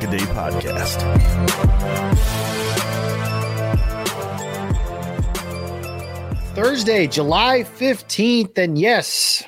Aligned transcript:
This 0.00 0.12
is 0.12 0.26
the 0.26 0.26
Pack 0.28 0.52
a 0.52 0.60
Day 0.60 0.68
Podcast. 0.68 1.02
Thursday, 6.54 7.06
July 7.06 7.64
15th. 7.64 8.58
And 8.58 8.78
yes, 8.78 9.44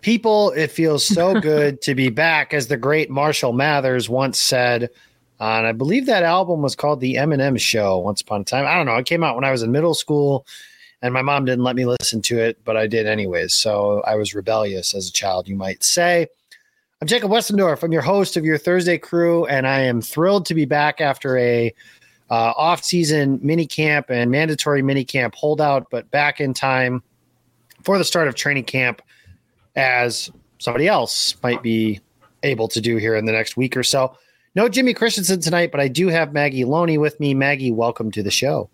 people, 0.00 0.50
it 0.52 0.70
feels 0.70 1.04
so 1.04 1.40
good 1.40 1.82
to 1.82 1.94
be 1.94 2.08
back, 2.10 2.54
as 2.54 2.68
the 2.68 2.76
great 2.76 3.10
Marshall 3.10 3.52
Mathers 3.52 4.08
once 4.08 4.38
said. 4.40 4.84
Uh, 5.40 5.58
and 5.58 5.66
I 5.66 5.72
believe 5.72 6.06
that 6.06 6.22
album 6.22 6.62
was 6.62 6.76
called 6.76 7.00
The 7.00 7.16
Eminem 7.16 7.58
Show 7.58 7.98
once 7.98 8.20
upon 8.20 8.42
a 8.42 8.44
time. 8.44 8.66
I 8.66 8.74
don't 8.74 8.86
know. 8.86 8.96
It 8.96 9.06
came 9.06 9.24
out 9.24 9.34
when 9.34 9.44
I 9.44 9.50
was 9.50 9.62
in 9.62 9.72
middle 9.72 9.94
school 9.94 10.46
and 11.02 11.12
my 11.12 11.22
mom 11.22 11.44
didn't 11.44 11.64
let 11.64 11.74
me 11.74 11.84
listen 11.84 12.22
to 12.22 12.38
it, 12.38 12.64
but 12.64 12.76
I 12.76 12.86
did 12.86 13.06
anyways. 13.06 13.54
So 13.54 14.02
I 14.06 14.14
was 14.14 14.34
rebellious 14.34 14.94
as 14.94 15.08
a 15.08 15.12
child, 15.12 15.48
you 15.48 15.56
might 15.56 15.82
say. 15.82 16.28
I'm 17.02 17.08
Jacob 17.08 17.32
Westendorf. 17.32 17.82
I'm 17.82 17.90
your 17.90 18.00
host 18.00 18.36
of 18.36 18.44
your 18.44 18.56
Thursday 18.56 18.96
crew, 18.96 19.44
and 19.46 19.66
I 19.66 19.80
am 19.80 20.00
thrilled 20.00 20.46
to 20.46 20.54
be 20.54 20.66
back 20.66 21.00
after 21.00 21.36
a 21.36 21.74
uh, 22.30 22.52
off-season 22.56 23.40
mini 23.42 23.66
camp 23.66 24.06
and 24.08 24.30
mandatory 24.30 24.82
mini 24.82 25.04
camp 25.04 25.34
holdout, 25.34 25.88
but 25.90 26.08
back 26.12 26.40
in 26.40 26.54
time 26.54 27.02
for 27.82 27.98
the 27.98 28.04
start 28.04 28.28
of 28.28 28.36
training 28.36 28.66
camp, 28.66 29.02
as 29.74 30.30
somebody 30.60 30.86
else 30.86 31.34
might 31.42 31.60
be 31.60 31.98
able 32.44 32.68
to 32.68 32.80
do 32.80 32.98
here 32.98 33.16
in 33.16 33.24
the 33.24 33.32
next 33.32 33.56
week 33.56 33.76
or 33.76 33.82
so. 33.82 34.16
No 34.54 34.68
Jimmy 34.68 34.94
Christensen 34.94 35.40
tonight, 35.40 35.72
but 35.72 35.80
I 35.80 35.88
do 35.88 36.06
have 36.06 36.32
Maggie 36.32 36.64
Loney 36.64 36.98
with 36.98 37.18
me. 37.18 37.34
Maggie, 37.34 37.72
welcome 37.72 38.12
to 38.12 38.22
the 38.22 38.30
show. 38.30 38.70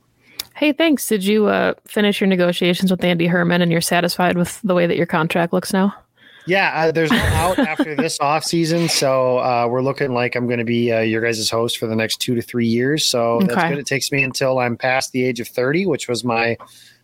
Hey, 0.54 0.72
thanks. 0.72 1.06
Did 1.06 1.24
you 1.24 1.46
uh, 1.46 1.72
finish 1.86 2.20
your 2.20 2.28
negotiations 2.28 2.90
with 2.90 3.02
Andy 3.02 3.26
Herman 3.26 3.62
and 3.62 3.72
you're 3.72 3.80
satisfied 3.80 4.36
with 4.36 4.60
the 4.60 4.74
way 4.74 4.86
that 4.86 4.98
your 4.98 5.06
contract 5.06 5.54
looks 5.54 5.72
now? 5.72 5.94
Yeah, 6.48 6.72
uh, 6.74 6.92
there's 6.92 7.10
no 7.10 7.18
out 7.18 7.58
after 7.58 7.94
this 7.94 8.18
off 8.22 8.42
season, 8.42 8.88
so 8.88 9.38
uh, 9.38 9.68
we're 9.70 9.82
looking 9.82 10.14
like 10.14 10.34
I'm 10.34 10.46
going 10.46 10.58
to 10.58 10.64
be 10.64 10.90
uh, 10.90 11.00
your 11.00 11.20
guys' 11.20 11.50
host 11.50 11.76
for 11.76 11.86
the 11.86 11.94
next 11.94 12.20
two 12.22 12.34
to 12.34 12.42
three 12.42 12.66
years. 12.66 13.06
So 13.06 13.34
okay. 13.34 13.46
that's 13.46 13.68
good. 13.68 13.78
It 13.78 13.86
takes 13.86 14.10
me 14.10 14.22
until 14.22 14.58
I'm 14.58 14.76
past 14.76 15.12
the 15.12 15.24
age 15.24 15.40
of 15.40 15.48
30, 15.48 15.86
which 15.86 16.08
was 16.08 16.24
my 16.24 16.56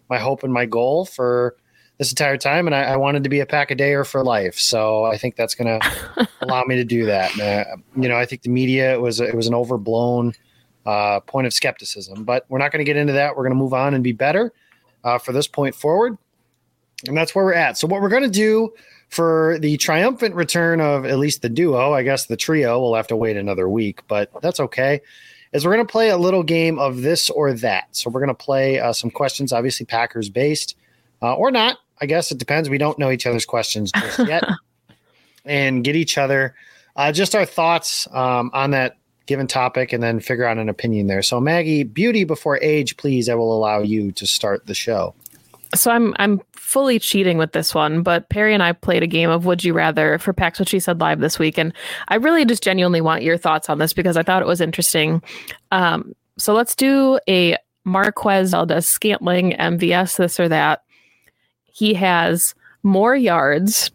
my 0.09 0.19
hope 0.19 0.43
and 0.45 0.53
my 0.53 0.67
goal 0.67 1.05
for 1.05 1.57
this 1.99 2.11
entire 2.11 2.37
time, 2.37 2.67
and 2.67 2.75
I, 2.75 2.83
I 2.85 2.97
wanted 2.97 3.23
to 3.25 3.29
be 3.29 3.41
a 3.41 3.47
pack 3.47 3.71
a 3.71 3.77
dayer 3.77 4.07
for 4.07 4.25
life. 4.25 4.59
So 4.59 5.05
I 5.05 5.19
think 5.19 5.37
that's 5.37 5.55
going 5.55 5.79
to 5.81 6.29
allow 6.41 6.65
me 6.65 6.77
to 6.77 6.85
do 6.85 7.05
that. 7.07 7.39
Uh, 7.39 7.77
you 7.97 8.09
know, 8.09 8.17
I 8.17 8.25
think 8.25 8.43
the 8.43 8.51
media 8.51 8.95
it 8.95 9.01
was 9.01 9.21
it 9.21 9.35
was 9.35 9.47
an 9.47 9.55
overblown 9.55 10.35
uh, 10.87 11.21
point 11.21 11.47
of 11.47 11.53
skepticism. 11.53 12.25
But 12.25 12.47
we're 12.49 12.59
not 12.59 12.73
going 12.73 12.85
to 12.85 12.91
get 12.91 12.97
into 12.97 13.13
that. 13.13 13.37
We're 13.37 13.43
going 13.43 13.53
to 13.53 13.63
move 13.63 13.75
on 13.75 13.95
and 13.95 14.03
be 14.03 14.13
better 14.13 14.53
uh, 15.05 15.19
for 15.19 15.33
this 15.33 15.47
point 15.47 15.75
forward. 15.75 16.17
And 17.07 17.17
that's 17.17 17.35
where 17.35 17.45
we're 17.45 17.55
at. 17.55 17.77
So, 17.77 17.87
what 17.87 18.01
we're 18.01 18.09
going 18.09 18.23
to 18.23 18.31
do 18.31 18.73
for 19.15 19.59
the 19.61 19.77
triumphant 19.77 20.35
return 20.35 20.81
of 20.81 21.05
at 21.07 21.19
least 21.19 21.43
the 21.43 21.49
duo, 21.49 21.93
I 21.93 22.03
guess 22.03 22.27
the 22.27 22.37
trio 22.37 22.81
will 22.81 22.95
have 22.95 23.07
to 23.09 23.17
wait 23.17 23.37
another 23.37 23.69
week, 23.69 24.01
but 24.09 24.31
that's 24.43 24.61
okay. 24.61 25.01
Is 25.53 25.65
we're 25.65 25.75
going 25.75 25.87
to 25.87 25.91
play 25.91 26.09
a 26.09 26.17
little 26.17 26.43
game 26.43 26.79
of 26.79 27.03
this 27.03 27.31
or 27.31 27.53
that. 27.53 27.87
So, 27.93 28.11
we're 28.11 28.21
going 28.21 28.29
to 28.29 28.35
play 28.35 28.81
uh, 28.81 28.93
some 28.93 29.11
questions, 29.11 29.53
obviously 29.53 29.87
Packers 29.87 30.29
based 30.29 30.77
uh, 31.23 31.35
or 31.35 31.51
not. 31.51 31.79
I 32.01 32.07
guess 32.07 32.33
it 32.33 32.39
depends. 32.39 32.69
We 32.69 32.79
don't 32.79 32.99
know 32.99 33.13
each 33.13 33.27
other's 33.27 33.47
questions 33.47 33.93
just 33.93 34.19
yet. 34.27 34.43
and 35.45 35.85
get 35.85 35.95
each 35.95 36.19
other 36.19 36.55
uh, 36.97 37.13
just 37.13 37.35
our 37.35 37.45
thoughts 37.45 38.09
um, 38.13 38.51
on 38.53 38.71
that 38.71 38.97
given 39.27 39.47
topic 39.47 39.93
and 39.93 40.03
then 40.03 40.21
figure 40.21 40.45
out 40.45 40.59
an 40.59 40.69
opinion 40.69 41.07
there. 41.07 41.23
So 41.23 41.41
Maggie, 41.41 41.83
beauty 41.83 42.25
before 42.25 42.59
age, 42.59 42.97
please. 42.97 43.29
I 43.29 43.35
will 43.35 43.57
allow 43.57 43.81
you 43.81 44.13
to 44.13 44.27
start 44.27 44.67
the 44.67 44.75
show. 44.75 45.15
So 45.75 45.91
I'm 45.91 46.15
I'm 46.19 46.41
fully 46.53 46.99
cheating 46.99 47.39
with 47.39 47.53
this 47.53 47.75
one, 47.75 48.03
but 48.03 48.29
Perry 48.29 48.55
and 48.55 48.63
I 48.63 48.73
played 48.73 49.03
a 49.03 49.07
game 49.07 49.31
of 49.31 49.45
Would 49.47 49.65
You 49.65 49.75
Rather 49.75 50.19
for 50.19 50.33
PAX 50.33 50.59
What 50.59 50.69
She 50.69 50.81
Said 50.81 51.01
live 51.01 51.21
this 51.21 51.39
week, 51.39 51.59
and 51.59 51.73
I 52.09 52.17
really 52.17 52.45
just 52.45 52.63
genuinely 52.63 53.01
want 53.01 53.23
your 53.23 53.37
thoughts 53.37 53.69
on 53.69 53.79
this 53.79 53.93
because 53.93 54.17
I 54.17 54.23
thought 54.23 54.43
it 54.43 54.49
was 54.49 54.61
interesting. 54.61 55.23
Um, 55.73 56.15
so 56.39 56.55
let's 56.55 56.75
do 56.75 57.19
a 57.29 57.57
Marquez 57.85 58.53
Valdes-Scantling 58.53 59.53
MVS 59.53 60.17
this 60.17 60.41
or 60.41 60.49
that. 60.49 60.83
He 61.65 61.95
has 61.95 62.55
more 62.83 63.15
yards 63.15 63.91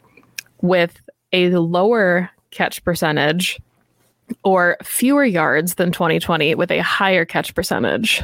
with 0.61 0.99
a 1.31 1.49
lower 1.49 2.29
catch 2.51 2.83
percentage 2.83 3.59
or 4.43 4.77
fewer 4.83 5.25
yards 5.25 5.75
than 5.75 5.91
2020 5.91 6.55
with 6.55 6.71
a 6.71 6.79
higher 6.79 7.25
catch 7.25 7.53
percentage? 7.55 8.23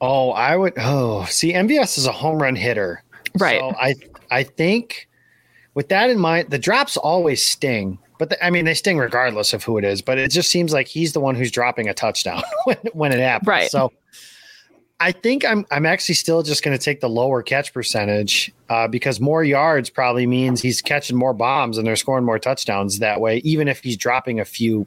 Oh, 0.00 0.30
I 0.30 0.56
would. 0.56 0.74
Oh, 0.76 1.24
see, 1.24 1.52
MVS 1.52 1.98
is 1.98 2.06
a 2.06 2.12
home 2.12 2.40
run 2.40 2.56
hitter, 2.56 3.02
right? 3.38 3.60
So 3.60 3.74
I 3.80 3.94
I 4.30 4.42
think 4.42 5.08
with 5.74 5.88
that 5.88 6.10
in 6.10 6.18
mind, 6.18 6.50
the 6.50 6.58
drops 6.58 6.96
always 6.96 7.44
sting. 7.44 7.98
But 8.18 8.30
the, 8.30 8.44
I 8.44 8.50
mean, 8.50 8.64
they 8.64 8.74
sting 8.74 8.98
regardless 8.98 9.52
of 9.52 9.62
who 9.62 9.78
it 9.78 9.84
is. 9.84 10.02
But 10.02 10.18
it 10.18 10.30
just 10.30 10.50
seems 10.50 10.72
like 10.72 10.88
he's 10.88 11.12
the 11.12 11.20
one 11.20 11.36
who's 11.36 11.52
dropping 11.52 11.88
a 11.88 11.94
touchdown 11.94 12.42
when, 12.64 12.76
when 12.92 13.12
it 13.12 13.20
happens. 13.20 13.46
Right. 13.46 13.70
So 13.70 13.92
I 15.00 15.12
think 15.12 15.44
I'm 15.44 15.64
I'm 15.70 15.86
actually 15.86 16.16
still 16.16 16.42
just 16.42 16.64
going 16.64 16.76
to 16.76 16.82
take 16.82 17.00
the 17.00 17.08
lower 17.08 17.42
catch 17.42 17.72
percentage 17.72 18.52
uh, 18.68 18.88
because 18.88 19.20
more 19.20 19.44
yards 19.44 19.90
probably 19.90 20.26
means 20.26 20.60
he's 20.60 20.82
catching 20.82 21.16
more 21.16 21.32
bombs 21.32 21.78
and 21.78 21.86
they're 21.86 21.96
scoring 21.96 22.24
more 22.24 22.38
touchdowns 22.38 22.98
that 22.98 23.20
way. 23.20 23.38
Even 23.38 23.68
if 23.68 23.82
he's 23.82 23.96
dropping 23.96 24.40
a 24.40 24.44
few 24.44 24.86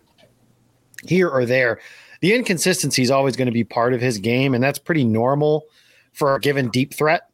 here 1.05 1.29
or 1.29 1.45
there, 1.45 1.79
the 2.21 2.33
inconsistency 2.33 3.01
is 3.01 3.11
always 3.11 3.35
going 3.35 3.47
to 3.47 3.51
be 3.51 3.63
part 3.63 3.93
of 3.93 4.01
his 4.01 4.17
game, 4.17 4.53
and 4.53 4.63
that's 4.63 4.79
pretty 4.79 5.03
normal 5.03 5.65
for 6.13 6.35
a 6.35 6.39
given 6.39 6.69
deep 6.69 6.93
threat. 6.93 7.29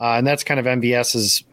Uh, 0.00 0.14
and 0.14 0.26
that's 0.26 0.44
kind 0.44 0.60
of 0.60 0.66
MVS's 0.66 1.44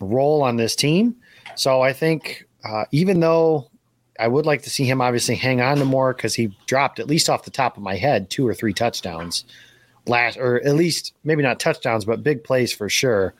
role 0.00 0.42
on 0.42 0.56
this 0.56 0.74
team. 0.74 1.14
So 1.54 1.82
I 1.82 1.92
think 1.92 2.46
uh, 2.64 2.84
even 2.92 3.20
though 3.20 3.70
I 4.18 4.28
would 4.28 4.46
like 4.46 4.62
to 4.62 4.70
see 4.70 4.84
him 4.84 5.00
obviously 5.00 5.34
hang 5.34 5.60
on 5.60 5.78
to 5.78 5.84
more 5.84 6.14
because 6.14 6.34
he 6.34 6.54
dropped 6.66 6.98
at 6.98 7.06
least 7.06 7.28
off 7.28 7.44
the 7.44 7.50
top 7.50 7.76
of 7.76 7.82
my 7.82 7.96
head 7.96 8.30
two 8.30 8.46
or 8.46 8.54
three 8.54 8.72
touchdowns 8.72 9.44
last, 10.06 10.38
or 10.38 10.56
at 10.62 10.74
least 10.74 11.14
maybe 11.24 11.42
not 11.42 11.60
touchdowns, 11.60 12.04
but 12.04 12.22
big 12.22 12.42
plays 12.42 12.72
for 12.72 12.88
sure 12.88 13.34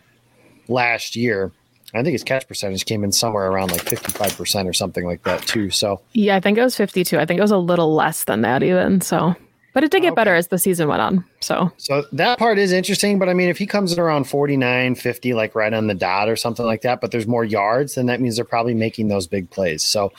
last 0.69 1.17
year. 1.17 1.53
I 1.95 2.03
think 2.03 2.13
his 2.13 2.23
catch 2.23 2.47
percentage 2.47 2.85
came 2.87 3.03
in 3.05 3.13
somewhere 3.13 3.51
around 3.51 3.73
like 3.73 3.85
55% 3.85 4.69
or 4.69 4.73
something 4.73 5.05
like 5.05 5.23
that, 5.25 5.43
too. 5.47 5.71
So, 5.71 6.01
yeah, 6.13 6.37
I 6.37 6.41
think 6.41 6.59
it 6.59 6.63
was 6.63 6.77
52. 6.77 7.19
I 7.19 7.27
think 7.27 7.39
it 7.39 7.43
was 7.43 7.51
a 7.51 7.59
little 7.59 7.95
less 7.95 8.25
than 8.25 8.43
that, 8.43 8.63
even. 8.63 9.01
So, 9.01 9.35
but 9.73 9.85
it 9.85 9.91
did 9.91 10.03
get 10.03 10.13
okay. 10.13 10.15
better 10.15 10.35
as 10.35 10.49
the 10.49 10.59
season 10.59 10.89
went 10.89 11.03
on. 11.03 11.25
So, 11.41 11.73
so 11.79 12.05
that 12.13 12.39
part 12.39 12.59
is 12.59 12.73
interesting. 12.73 13.19
But 13.19 13.29
I 13.29 13.35
mean, 13.35 13.49
if 13.49 13.59
he 13.59 13.67
comes 13.67 13.93
in 13.93 13.99
around 13.99 14.25
49, 14.25 14.95
50, 14.95 15.35
like 15.35 15.55
right 15.55 15.73
on 15.73 15.89
the 15.89 15.95
dot 15.95 16.29
or 16.29 16.37
something 16.37 16.67
like 16.67 16.83
that, 16.83 17.01
but 17.01 17.11
there's 17.11 17.27
more 17.27 17.45
yards, 17.45 17.97
then 17.97 18.07
that 18.07 18.21
means 18.21 18.37
they're 18.37 18.45
probably 18.45 18.75
making 18.75 19.09
those 19.09 19.27
big 19.27 19.51
plays. 19.51 19.85
So, 19.85 20.13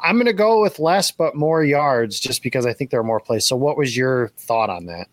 I'm 0.00 0.16
going 0.16 0.26
to 0.26 0.32
go 0.32 0.60
with 0.60 0.78
less 0.78 1.10
but 1.10 1.34
more 1.34 1.64
yards 1.64 2.20
just 2.20 2.42
because 2.42 2.66
I 2.66 2.74
think 2.74 2.90
there 2.90 3.00
are 3.00 3.04
more 3.04 3.20
plays. 3.20 3.46
So, 3.46 3.56
what 3.56 3.76
was 3.76 3.96
your 3.96 4.28
thought 4.36 4.68
on 4.68 4.86
that? 4.86 5.08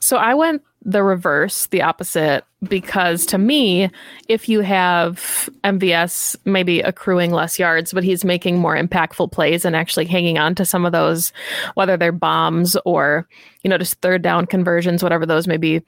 So 0.00 0.16
I 0.16 0.34
went 0.34 0.62
the 0.84 1.02
reverse, 1.02 1.66
the 1.66 1.82
opposite, 1.82 2.44
because 2.62 3.24
to 3.26 3.38
me, 3.38 3.88
if 4.28 4.48
you 4.48 4.60
have 4.60 5.48
MVS 5.64 6.36
maybe 6.44 6.80
accruing 6.80 7.30
less 7.30 7.58
yards, 7.58 7.92
but 7.92 8.04
he's 8.04 8.24
making 8.24 8.58
more 8.58 8.76
impactful 8.76 9.30
plays 9.30 9.64
and 9.64 9.76
actually 9.76 10.06
hanging 10.06 10.38
on 10.38 10.54
to 10.56 10.64
some 10.64 10.84
of 10.84 10.92
those, 10.92 11.32
whether 11.74 11.96
they're 11.96 12.12
bombs 12.12 12.76
or, 12.84 13.28
you 13.62 13.70
know, 13.70 13.78
just 13.78 14.00
third 14.00 14.22
down 14.22 14.46
conversions, 14.46 15.02
whatever 15.02 15.24
those 15.24 15.46
may 15.46 15.56
be, 15.56 15.82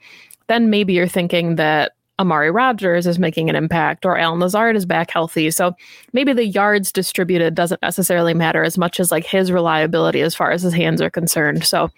then 0.47 0.69
maybe 0.69 0.93
you're 0.93 1.07
thinking 1.07 1.55
that 1.55 1.94
Amari 2.17 2.49
Rodgers 2.49 3.05
is 3.05 3.19
making 3.19 3.49
an 3.49 3.55
impact 3.55 4.05
or 4.05 4.17
Allen 4.17 4.39
Lazard 4.39 4.75
is 4.75 4.85
back 4.85 5.11
healthy. 5.11 5.51
So 5.51 5.75
maybe 6.13 6.31
the 6.31 6.45
yards 6.45 6.91
distributed 6.91 7.55
doesn't 7.55 7.81
necessarily 7.81 8.33
matter 8.33 8.63
as 8.63 8.77
much 8.77 8.99
as 8.99 9.11
like 9.11 9.25
his 9.25 9.51
reliability 9.51 10.21
as 10.21 10.33
far 10.33 10.51
as 10.51 10.61
his 10.61 10.73
hands 10.73 11.01
are 11.01 11.09
concerned. 11.09 11.65
So 11.65 11.89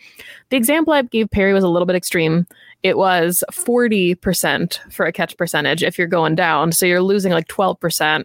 the 0.49 0.57
example 0.57 0.93
I 0.93 1.03
gave 1.03 1.29
Perry 1.29 1.53
was 1.53 1.63
a 1.63 1.69
little 1.69 1.85
bit 1.85 1.95
extreme. 1.95 2.47
It 2.81 2.97
was 2.97 3.43
40% 3.51 4.91
for 4.91 5.05
a 5.05 5.13
catch 5.13 5.37
percentage 5.37 5.83
if 5.83 5.97
you're 5.97 6.07
going 6.07 6.35
down. 6.35 6.71
So 6.71 6.85
you're 6.87 7.01
losing 7.01 7.31
like 7.31 7.47
12% 7.47 8.23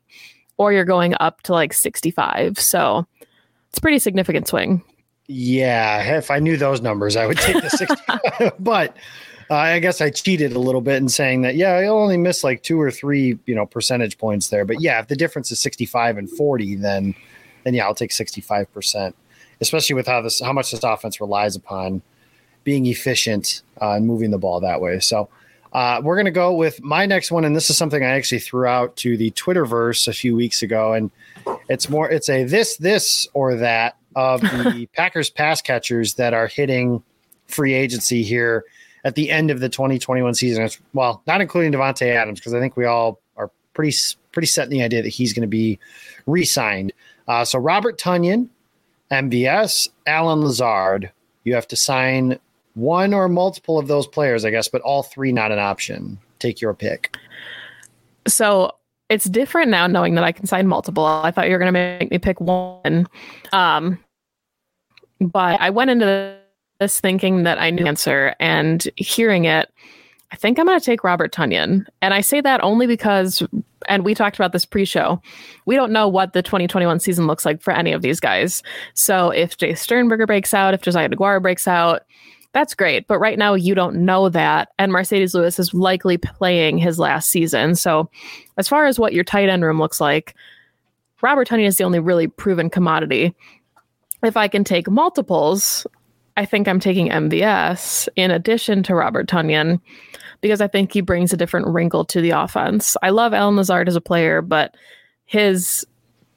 or 0.56 0.72
you're 0.72 0.84
going 0.84 1.14
up 1.20 1.42
to 1.42 1.52
like 1.52 1.74
65. 1.74 2.58
So 2.58 3.06
it's 3.68 3.80
pretty 3.80 3.98
significant 3.98 4.48
swing. 4.48 4.82
Yeah, 5.28 6.16
if 6.16 6.30
I 6.30 6.38
knew 6.38 6.56
those 6.56 6.80
numbers, 6.80 7.16
I 7.16 7.26
would 7.26 7.38
take 7.38 7.62
the 7.62 7.70
60. 7.70 8.50
but 8.58 8.96
I 9.54 9.78
guess 9.78 10.00
I 10.00 10.10
cheated 10.10 10.52
a 10.52 10.58
little 10.58 10.80
bit 10.80 10.96
in 10.96 11.08
saying 11.08 11.42
that, 11.42 11.56
yeah, 11.56 11.72
I 11.72 11.86
only 11.86 12.16
missed 12.16 12.44
like 12.44 12.62
two 12.62 12.80
or 12.80 12.90
three, 12.90 13.38
you 13.46 13.54
know, 13.54 13.66
percentage 13.66 14.18
points 14.18 14.48
there. 14.48 14.64
But 14.64 14.80
yeah, 14.80 15.00
if 15.00 15.08
the 15.08 15.16
difference 15.16 15.50
is 15.50 15.60
65 15.60 16.16
and 16.16 16.30
40, 16.30 16.76
then, 16.76 17.14
then 17.64 17.74
yeah, 17.74 17.84
I'll 17.84 17.94
take 17.94 18.10
65%, 18.10 19.14
especially 19.60 19.94
with 19.94 20.06
how 20.06 20.20
this, 20.20 20.40
how 20.40 20.52
much 20.52 20.70
this 20.70 20.82
offense 20.82 21.20
relies 21.20 21.56
upon 21.56 22.02
being 22.64 22.86
efficient 22.86 23.62
uh, 23.80 23.92
and 23.92 24.06
moving 24.06 24.30
the 24.30 24.38
ball 24.38 24.60
that 24.60 24.80
way. 24.80 25.00
So, 25.00 25.28
uh, 25.72 26.02
we're 26.04 26.16
going 26.16 26.26
to 26.26 26.30
go 26.30 26.52
with 26.52 26.82
my 26.82 27.06
next 27.06 27.32
one, 27.32 27.46
and 27.46 27.56
this 27.56 27.70
is 27.70 27.78
something 27.78 28.04
I 28.04 28.08
actually 28.08 28.40
threw 28.40 28.66
out 28.66 28.94
to 28.96 29.16
the 29.16 29.30
Twitterverse 29.30 30.06
a 30.06 30.12
few 30.12 30.36
weeks 30.36 30.62
ago, 30.62 30.92
and 30.92 31.10
it's 31.68 31.88
more 31.88 32.10
it's 32.10 32.28
a 32.28 32.44
this 32.44 32.76
this 32.76 33.26
or 33.32 33.56
that 33.56 33.96
of 34.14 34.42
the 34.42 34.86
Packers 34.94 35.30
pass 35.30 35.62
catchers 35.62 36.14
that 36.14 36.34
are 36.34 36.46
hitting 36.46 37.02
free 37.46 37.72
agency 37.72 38.22
here 38.22 38.66
at 39.04 39.14
the 39.14 39.30
end 39.30 39.50
of 39.50 39.60
the 39.60 39.68
2021 39.68 40.34
season. 40.34 40.68
Well, 40.92 41.22
not 41.26 41.40
including 41.40 41.72
Davante 41.72 42.06
Adams, 42.06 42.40
because 42.40 42.54
I 42.54 42.60
think 42.60 42.76
we 42.76 42.84
all 42.84 43.20
are 43.36 43.50
pretty 43.74 43.96
pretty 44.32 44.46
set 44.46 44.64
in 44.64 44.70
the 44.70 44.82
idea 44.82 45.02
that 45.02 45.10
he's 45.10 45.32
going 45.32 45.42
to 45.42 45.48
be 45.48 45.78
re-signed. 46.26 46.92
Uh, 47.28 47.44
so 47.44 47.58
Robert 47.58 47.98
Tonyan, 47.98 48.48
MVS, 49.10 49.88
Allen 50.06 50.40
Lazard. 50.40 51.12
You 51.44 51.54
have 51.54 51.68
to 51.68 51.76
sign 51.76 52.38
one 52.74 53.12
or 53.12 53.28
multiple 53.28 53.78
of 53.78 53.88
those 53.88 54.06
players, 54.06 54.44
I 54.44 54.50
guess, 54.50 54.68
but 54.68 54.80
all 54.82 55.02
three 55.02 55.32
not 55.32 55.52
an 55.52 55.58
option. 55.58 56.18
Take 56.38 56.60
your 56.60 56.72
pick. 56.72 57.16
So 58.26 58.72
it's 59.08 59.26
different 59.26 59.70
now 59.70 59.86
knowing 59.86 60.14
that 60.14 60.24
I 60.24 60.32
can 60.32 60.46
sign 60.46 60.66
multiple. 60.66 61.04
I 61.04 61.30
thought 61.30 61.46
you 61.46 61.52
were 61.52 61.58
going 61.58 61.72
to 61.72 61.98
make 61.98 62.10
me 62.10 62.18
pick 62.18 62.40
one. 62.40 63.06
Um, 63.52 63.98
but 65.20 65.60
I 65.60 65.70
went 65.70 65.90
into 65.90 66.38
this 66.82 66.98
thinking 66.98 67.44
that 67.44 67.60
I 67.60 67.70
knew 67.70 67.84
the 67.84 67.88
answer 67.88 68.34
and 68.40 68.86
hearing 68.96 69.44
it, 69.44 69.70
I 70.32 70.36
think 70.36 70.58
I'm 70.58 70.66
going 70.66 70.78
to 70.78 70.84
take 70.84 71.04
Robert 71.04 71.32
Tonyan. 71.32 71.86
And 72.00 72.12
I 72.12 72.22
say 72.22 72.40
that 72.40 72.62
only 72.64 72.88
because, 72.88 73.42
and 73.88 74.04
we 74.04 74.14
talked 74.14 74.34
about 74.34 74.52
this 74.52 74.64
pre 74.64 74.84
show, 74.84 75.22
we 75.64 75.76
don't 75.76 75.92
know 75.92 76.08
what 76.08 76.32
the 76.32 76.42
2021 76.42 76.98
season 76.98 77.28
looks 77.28 77.46
like 77.46 77.62
for 77.62 77.72
any 77.72 77.92
of 77.92 78.02
these 78.02 78.18
guys. 78.18 78.62
So 78.94 79.30
if 79.30 79.56
Jace 79.56 79.78
Sternberger 79.78 80.26
breaks 80.26 80.52
out, 80.52 80.74
if 80.74 80.82
Josiah 80.82 81.08
DeGuara 81.08 81.40
breaks 81.40 81.68
out, 81.68 82.02
that's 82.52 82.74
great. 82.74 83.06
But 83.06 83.20
right 83.20 83.38
now, 83.38 83.54
you 83.54 83.74
don't 83.74 84.04
know 84.04 84.28
that. 84.28 84.70
And 84.78 84.90
Marcedes 84.90 85.34
Lewis 85.34 85.58
is 85.58 85.72
likely 85.72 86.18
playing 86.18 86.78
his 86.78 86.98
last 86.98 87.30
season. 87.30 87.76
So, 87.76 88.10
as 88.58 88.68
far 88.68 88.86
as 88.86 88.98
what 88.98 89.14
your 89.14 89.24
tight 89.24 89.48
end 89.48 89.64
room 89.64 89.78
looks 89.78 90.00
like, 90.00 90.34
Robert 91.22 91.48
Tonyan 91.48 91.66
is 91.66 91.76
the 91.76 91.84
only 91.84 92.00
really 92.00 92.26
proven 92.26 92.68
commodity. 92.68 93.34
If 94.22 94.36
I 94.36 94.48
can 94.48 94.64
take 94.64 94.90
multiples, 94.90 95.86
I 96.36 96.44
think 96.44 96.66
I'm 96.66 96.80
taking 96.80 97.08
MVS 97.08 98.08
in 98.16 98.30
addition 98.30 98.82
to 98.84 98.94
Robert 98.94 99.28
Tonyan 99.28 99.80
because 100.40 100.60
I 100.60 100.66
think 100.66 100.92
he 100.92 101.00
brings 101.00 101.32
a 101.32 101.36
different 101.36 101.66
wrinkle 101.68 102.04
to 102.06 102.20
the 102.20 102.30
offense. 102.30 102.96
I 103.02 103.10
love 103.10 103.34
Allen 103.34 103.56
Lazard 103.56 103.88
as 103.88 103.96
a 103.96 104.00
player, 104.00 104.42
but 104.42 104.74
his 105.26 105.86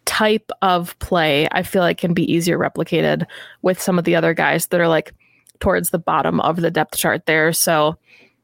type 0.05 0.51
of 0.61 0.97
play 0.99 1.47
I 1.51 1.63
feel 1.63 1.81
like 1.81 1.97
can 1.97 2.13
be 2.13 2.31
easier 2.31 2.59
replicated 2.59 3.25
with 3.63 3.81
some 3.81 3.97
of 3.97 4.05
the 4.05 4.15
other 4.15 4.33
guys 4.33 4.67
that 4.67 4.79
are 4.79 4.87
like 4.87 5.13
towards 5.59 5.89
the 5.89 5.97
bottom 5.99 6.39
of 6.41 6.57
the 6.57 6.69
depth 6.69 6.97
chart 6.97 7.25
there. 7.25 7.51
So 7.51 7.97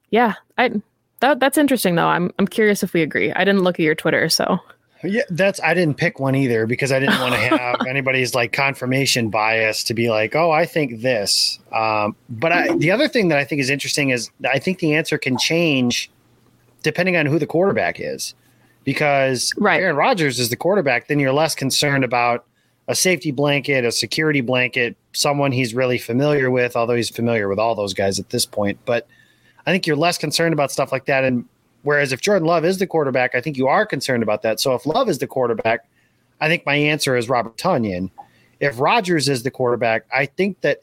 yeah, 0.09 0.33
I 0.57 0.71
that 1.19 1.39
that's 1.39 1.57
interesting 1.57 1.95
though. 1.95 2.07
I'm 2.07 2.31
I'm 2.39 2.47
curious 2.47 2.83
if 2.83 2.93
we 2.93 3.01
agree. 3.01 3.31
I 3.31 3.45
didn't 3.45 3.63
look 3.63 3.75
at 3.75 3.83
your 3.83 3.95
Twitter, 3.95 4.27
so 4.27 4.59
yeah, 5.03 5.23
that's 5.29 5.59
I 5.61 5.73
didn't 5.73 5.97
pick 5.97 6.19
one 6.19 6.35
either 6.35 6.67
because 6.67 6.91
I 6.91 6.99
didn't 6.99 7.19
want 7.19 7.33
to 7.33 7.39
have 7.57 7.85
anybody's 7.87 8.35
like 8.35 8.51
confirmation 8.51 9.29
bias 9.29 9.83
to 9.85 9.93
be 9.93 10.09
like, 10.09 10.35
oh, 10.35 10.51
I 10.51 10.65
think 10.65 11.01
this. 11.01 11.59
Um, 11.71 12.15
but 12.29 12.51
I, 12.51 12.75
the 12.77 12.91
other 12.91 13.07
thing 13.07 13.29
that 13.29 13.37
I 13.37 13.43
think 13.43 13.61
is 13.61 13.69
interesting 13.69 14.09
is 14.09 14.29
I 14.49 14.59
think 14.59 14.79
the 14.79 14.95
answer 14.95 15.17
can 15.17 15.37
change 15.37 16.11
depending 16.83 17.15
on 17.15 17.25
who 17.25 17.37
the 17.37 17.45
quarterback 17.45 17.99
is, 17.99 18.33
because 18.83 19.53
right. 19.57 19.81
Aaron 19.81 19.95
Rodgers 19.95 20.39
is 20.39 20.49
the 20.49 20.55
quarterback, 20.55 21.07
then 21.07 21.19
you're 21.19 21.33
less 21.33 21.55
concerned 21.55 22.03
about 22.03 22.45
a 22.87 22.95
safety 22.95 23.31
blanket, 23.31 23.85
a 23.85 23.91
security 23.91 24.41
blanket, 24.41 24.95
someone 25.13 25.51
he's 25.51 25.73
really 25.73 25.97
familiar 25.97 26.49
with, 26.49 26.75
although 26.75 26.95
he's 26.95 27.09
familiar 27.09 27.47
with 27.47 27.59
all 27.59 27.75
those 27.75 27.93
guys 27.93 28.19
at 28.19 28.29
this 28.29 28.45
point. 28.45 28.79
But 28.85 29.07
I 29.65 29.71
think 29.71 29.85
you're 29.85 29.95
less 29.95 30.17
concerned 30.17 30.53
about 30.53 30.71
stuff 30.71 30.91
like 30.91 31.05
that. 31.05 31.23
And 31.23 31.45
Whereas 31.83 32.11
if 32.13 32.21
Jordan 32.21 32.47
Love 32.47 32.65
is 32.65 32.77
the 32.77 32.87
quarterback, 32.87 33.33
I 33.33 33.41
think 33.41 33.57
you 33.57 33.67
are 33.67 33.85
concerned 33.85 34.23
about 34.23 34.43
that. 34.43 34.59
So 34.59 34.75
if 34.75 34.85
Love 34.85 35.09
is 35.09 35.17
the 35.17 35.27
quarterback, 35.27 35.85
I 36.39 36.47
think 36.47 36.65
my 36.65 36.75
answer 36.75 37.15
is 37.15 37.29
Robert 37.29 37.57
Tonyan. 37.57 38.11
If 38.59 38.79
Rodgers 38.79 39.27
is 39.27 39.43
the 39.43 39.51
quarterback, 39.51 40.05
I 40.13 40.27
think 40.27 40.61
that 40.61 40.79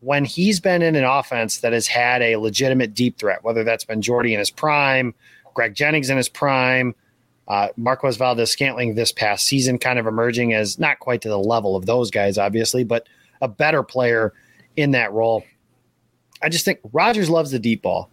when 0.00 0.24
he's 0.24 0.60
been 0.60 0.82
in 0.82 0.94
an 0.94 1.04
offense 1.04 1.58
that 1.58 1.72
has 1.72 1.88
had 1.88 2.22
a 2.22 2.36
legitimate 2.36 2.94
deep 2.94 3.18
threat, 3.18 3.42
whether 3.42 3.64
that's 3.64 3.84
been 3.84 4.02
Jordy 4.02 4.32
in 4.34 4.38
his 4.38 4.50
prime, 4.50 5.14
Greg 5.54 5.74
Jennings 5.74 6.10
in 6.10 6.16
his 6.16 6.28
prime, 6.28 6.94
uh, 7.48 7.68
Marquez 7.76 8.16
Valdes 8.16 8.50
Scantling 8.50 8.94
this 8.94 9.12
past 9.12 9.46
season, 9.46 9.78
kind 9.78 9.98
of 9.98 10.06
emerging 10.06 10.52
as 10.52 10.78
not 10.78 10.98
quite 10.98 11.22
to 11.22 11.28
the 11.28 11.38
level 11.38 11.76
of 11.76 11.86
those 11.86 12.10
guys, 12.10 12.38
obviously, 12.38 12.84
but 12.84 13.08
a 13.40 13.48
better 13.48 13.82
player 13.82 14.32
in 14.76 14.92
that 14.92 15.12
role. 15.12 15.44
I 16.42 16.48
just 16.48 16.64
think 16.64 16.80
Rodgers 16.92 17.30
loves 17.30 17.50
the 17.50 17.58
deep 17.58 17.82
ball. 17.82 18.10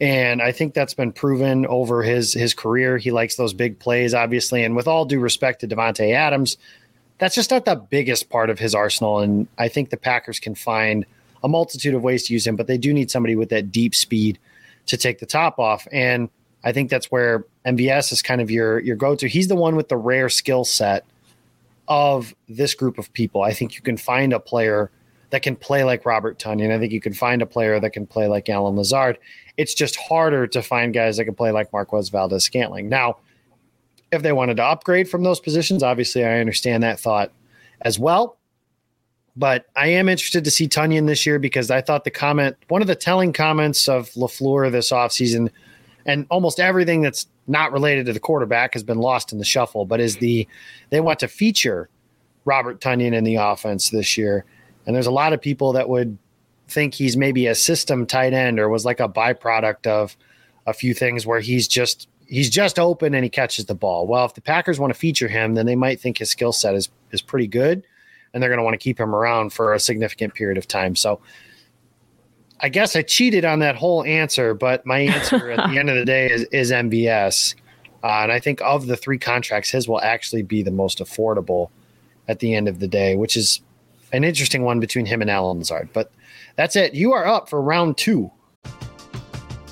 And 0.00 0.42
I 0.42 0.52
think 0.52 0.74
that's 0.74 0.94
been 0.94 1.12
proven 1.12 1.66
over 1.66 2.02
his 2.02 2.32
his 2.32 2.52
career. 2.52 2.98
He 2.98 3.10
likes 3.10 3.36
those 3.36 3.52
big 3.52 3.78
plays, 3.78 4.12
obviously. 4.12 4.64
And 4.64 4.74
with 4.74 4.88
all 4.88 5.04
due 5.04 5.20
respect 5.20 5.60
to 5.60 5.68
Davante 5.68 6.12
Adams, 6.12 6.56
that's 7.18 7.34
just 7.34 7.50
not 7.50 7.64
the 7.64 7.76
biggest 7.76 8.28
part 8.28 8.50
of 8.50 8.58
his 8.58 8.74
arsenal. 8.74 9.20
And 9.20 9.46
I 9.56 9.68
think 9.68 9.90
the 9.90 9.96
Packers 9.96 10.40
can 10.40 10.54
find 10.54 11.06
a 11.44 11.48
multitude 11.48 11.94
of 11.94 12.02
ways 12.02 12.24
to 12.24 12.32
use 12.32 12.46
him, 12.46 12.56
but 12.56 12.66
they 12.66 12.78
do 12.78 12.92
need 12.92 13.10
somebody 13.10 13.36
with 13.36 13.50
that 13.50 13.70
deep 13.70 13.94
speed 13.94 14.38
to 14.86 14.96
take 14.96 15.20
the 15.20 15.26
top 15.26 15.58
off. 15.58 15.86
And 15.92 16.28
I 16.64 16.72
think 16.72 16.90
that's 16.90 17.10
where 17.10 17.44
MVS 17.66 18.12
is 18.12 18.22
kind 18.22 18.40
of 18.40 18.50
your 18.50 18.80
your 18.80 18.96
go 18.96 19.14
to. 19.14 19.28
He's 19.28 19.48
the 19.48 19.54
one 19.54 19.76
with 19.76 19.88
the 19.88 19.96
rare 19.96 20.28
skill 20.28 20.64
set 20.64 21.04
of 21.86 22.34
this 22.48 22.74
group 22.74 22.98
of 22.98 23.12
people. 23.12 23.42
I 23.42 23.52
think 23.52 23.76
you 23.76 23.82
can 23.82 23.96
find 23.96 24.32
a 24.32 24.40
player 24.40 24.90
that 25.30 25.42
can 25.42 25.56
play 25.56 25.84
like 25.84 26.06
Robert 26.06 26.38
Tonyan. 26.38 26.70
I 26.70 26.78
think 26.78 26.92
you 26.92 27.00
can 27.00 27.12
find 27.12 27.42
a 27.42 27.46
player 27.46 27.80
that 27.80 27.90
can 27.90 28.06
play 28.06 28.26
like 28.26 28.48
Allen 28.48 28.76
Lazard. 28.76 29.18
It's 29.56 29.74
just 29.74 29.96
harder 29.96 30.46
to 30.48 30.62
find 30.62 30.92
guys 30.92 31.16
that 31.16 31.24
can 31.24 31.34
play 31.34 31.50
like 31.50 31.72
Marquez 31.72 32.08
Valdes 32.08 32.44
Scantling. 32.44 32.88
Now, 32.88 33.18
if 34.12 34.22
they 34.22 34.32
wanted 34.32 34.56
to 34.58 34.64
upgrade 34.64 35.08
from 35.08 35.22
those 35.22 35.40
positions, 35.40 35.82
obviously 35.82 36.24
I 36.24 36.38
understand 36.38 36.82
that 36.82 37.00
thought 37.00 37.32
as 37.82 37.98
well. 37.98 38.38
But 39.36 39.66
I 39.74 39.88
am 39.88 40.08
interested 40.08 40.44
to 40.44 40.50
see 40.50 40.68
Tonyan 40.68 41.06
this 41.06 41.26
year 41.26 41.40
because 41.40 41.70
I 41.70 41.80
thought 41.80 42.04
the 42.04 42.10
comment, 42.10 42.56
one 42.68 42.82
of 42.82 42.86
the 42.86 42.94
telling 42.94 43.32
comments 43.32 43.88
of 43.88 44.10
LaFleur 44.10 44.70
this 44.70 44.90
offseason, 44.90 45.50
and 46.06 46.26
almost 46.30 46.60
everything 46.60 47.02
that's 47.02 47.26
not 47.48 47.72
related 47.72 48.06
to 48.06 48.12
the 48.12 48.20
quarterback 48.20 48.74
has 48.74 48.84
been 48.84 48.98
lost 48.98 49.32
in 49.32 49.38
the 49.38 49.44
shuffle, 49.44 49.84
but 49.84 50.00
is 50.00 50.16
the 50.18 50.46
they 50.90 51.00
want 51.00 51.18
to 51.18 51.28
feature 51.28 51.88
Robert 52.44 52.80
Tonyan 52.80 53.12
in 53.12 53.24
the 53.24 53.36
offense 53.36 53.90
this 53.90 54.16
year. 54.16 54.44
And 54.86 54.94
there's 54.94 55.06
a 55.06 55.12
lot 55.12 55.32
of 55.32 55.40
people 55.40 55.72
that 55.72 55.88
would 55.88 56.18
think 56.68 56.94
he's 56.94 57.16
maybe 57.16 57.46
a 57.46 57.54
system 57.54 58.06
tight 58.06 58.32
end 58.32 58.58
or 58.58 58.68
was 58.68 58.84
like 58.84 59.00
a 59.00 59.08
byproduct 59.08 59.86
of 59.86 60.16
a 60.66 60.72
few 60.72 60.94
things 60.94 61.26
where 61.26 61.40
he's 61.40 61.68
just 61.68 62.08
he's 62.26 62.48
just 62.48 62.78
open 62.78 63.14
and 63.14 63.22
he 63.22 63.30
catches 63.30 63.66
the 63.66 63.74
ball. 63.74 64.06
Well, 64.06 64.24
if 64.24 64.34
the 64.34 64.40
Packers 64.40 64.78
want 64.78 64.92
to 64.92 64.98
feature 64.98 65.28
him, 65.28 65.54
then 65.54 65.66
they 65.66 65.76
might 65.76 66.00
think 66.00 66.18
his 66.18 66.30
skill 66.30 66.52
set 66.52 66.74
is 66.74 66.88
is 67.10 67.22
pretty 67.22 67.46
good 67.46 67.84
and 68.32 68.42
they're 68.42 68.50
going 68.50 68.58
to 68.58 68.64
want 68.64 68.74
to 68.74 68.78
keep 68.78 68.98
him 68.98 69.14
around 69.14 69.52
for 69.52 69.72
a 69.72 69.80
significant 69.80 70.34
period 70.34 70.58
of 70.58 70.66
time. 70.66 70.96
So 70.96 71.20
I 72.60 72.68
guess 72.68 72.96
I 72.96 73.02
cheated 73.02 73.44
on 73.44 73.60
that 73.60 73.76
whole 73.76 74.04
answer, 74.04 74.54
but 74.54 74.84
my 74.84 74.98
answer 74.98 75.50
at 75.50 75.70
the 75.70 75.78
end 75.78 75.88
of 75.88 75.96
the 75.96 76.04
day 76.04 76.30
is, 76.30 76.42
is 76.44 76.72
MVS. 76.72 77.54
Uh, 78.02 78.22
and 78.22 78.32
I 78.32 78.40
think 78.40 78.60
of 78.60 78.86
the 78.86 78.96
three 78.96 79.18
contracts, 79.18 79.70
his 79.70 79.88
will 79.88 80.00
actually 80.00 80.42
be 80.42 80.62
the 80.62 80.70
most 80.70 80.98
affordable 80.98 81.70
at 82.26 82.40
the 82.40 82.54
end 82.54 82.68
of 82.68 82.80
the 82.80 82.88
day, 82.88 83.16
which 83.16 83.36
is 83.36 83.60
an 84.14 84.24
interesting 84.24 84.62
one 84.62 84.80
between 84.80 85.06
him 85.06 85.20
and 85.20 85.30
Allen 85.30 85.58
Lazard. 85.58 85.88
But 85.92 86.12
that's 86.56 86.76
it. 86.76 86.94
You 86.94 87.12
are 87.12 87.26
up 87.26 87.48
for 87.48 87.60
round 87.60 87.98
two. 87.98 88.30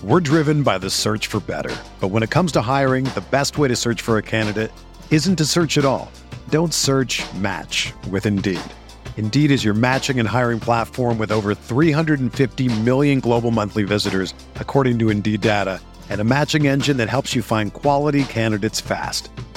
We're 0.03 0.21
driven 0.21 0.65
by 0.65 0.79
the 0.79 0.91
search 0.91 1.29
for 1.29 1.39
better. 1.41 1.75
But 2.01 2.09
when 2.09 2.25
it 2.25 2.31
comes 2.31 2.51
to 2.53 2.61
hiring, 2.61 3.05
the 3.05 3.25
best 3.31 3.57
way 3.57 3.69
to 3.69 3.77
search 3.77 4.03
for 4.03 4.19
a 4.19 4.23
candidate 4.23 4.73
isn't 5.11 5.37
to 5.37 5.45
search 5.45 5.79
at 5.79 5.85
all. 5.85 6.11
Don't 6.49 6.75
search 6.75 7.23
match 7.35 7.93
with 8.11 8.27
Indeed. 8.27 8.61
Indeed 9.17 9.53
is 9.53 9.65
your 9.65 9.75
matching 9.75 10.19
and 10.19 10.29
hiring 10.29 10.59
platform 10.59 11.19
with 11.19 11.31
over 11.31 11.55
350 11.55 12.81
million 12.81 13.21
global 13.21 13.53
monthly 13.53 13.85
visitors, 13.85 14.35
according 14.57 14.99
to 14.99 15.11
Indeed 15.11 15.41
data, 15.41 15.81
and 16.11 16.21
a 16.21 16.25
matching 16.25 16.67
engine 16.67 16.97
that 16.97 17.09
helps 17.09 17.33
you 17.37 17.43
find 17.43 17.73
quality 17.73 18.25
candidates 18.25 18.81
fast. 18.81 19.29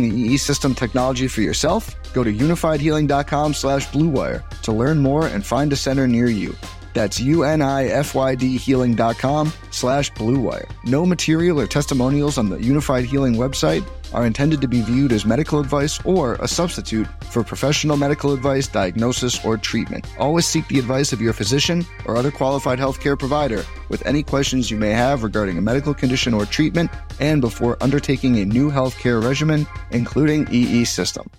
the 0.00 0.16
EE 0.16 0.38
system 0.38 0.74
technology 0.74 1.28
for 1.28 1.42
yourself? 1.42 1.94
Go 2.14 2.24
to 2.24 2.32
unifydhealing.com 2.32 3.52
slash 3.52 3.88
bluewire 3.88 4.48
to 4.62 4.72
learn 4.72 5.00
more 5.00 5.26
and 5.26 5.44
find 5.44 5.70
a 5.72 5.76
center 5.76 6.08
near 6.08 6.28
you. 6.28 6.56
That's 6.94 7.20
U-N-I-F-Y-D 7.20 8.56
healing.com 8.56 9.52
slash 9.70 10.12
bluewire. 10.12 10.70
No 10.84 11.04
material 11.04 11.60
or 11.60 11.66
testimonials 11.66 12.38
on 12.38 12.48
the 12.48 12.58
Unified 12.58 13.04
Healing 13.04 13.34
website 13.34 13.84
are 14.14 14.26
intended 14.26 14.60
to 14.60 14.68
be 14.68 14.82
viewed 14.82 15.12
as 15.12 15.24
medical 15.24 15.60
advice 15.60 16.04
or 16.04 16.34
a 16.34 16.48
substitute 16.48 17.06
for 17.24 17.42
professional 17.42 17.96
medical 17.96 18.32
advice, 18.32 18.68
diagnosis, 18.68 19.44
or 19.44 19.56
treatment. 19.56 20.06
Always 20.18 20.46
seek 20.46 20.66
the 20.68 20.78
advice 20.78 21.12
of 21.12 21.20
your 21.20 21.32
physician 21.32 21.84
or 22.04 22.16
other 22.16 22.30
qualified 22.30 22.78
healthcare 22.78 23.18
provider 23.18 23.64
with 23.88 24.04
any 24.06 24.22
questions 24.22 24.70
you 24.70 24.76
may 24.76 24.90
have 24.90 25.22
regarding 25.22 25.58
a 25.58 25.62
medical 25.62 25.94
condition 25.94 26.34
or 26.34 26.46
treatment 26.46 26.90
and 27.20 27.40
before 27.40 27.76
undertaking 27.82 28.38
a 28.38 28.44
new 28.44 28.70
healthcare 28.70 29.22
regimen, 29.22 29.66
including 29.90 30.46
EE 30.50 30.84
system. 30.84 31.30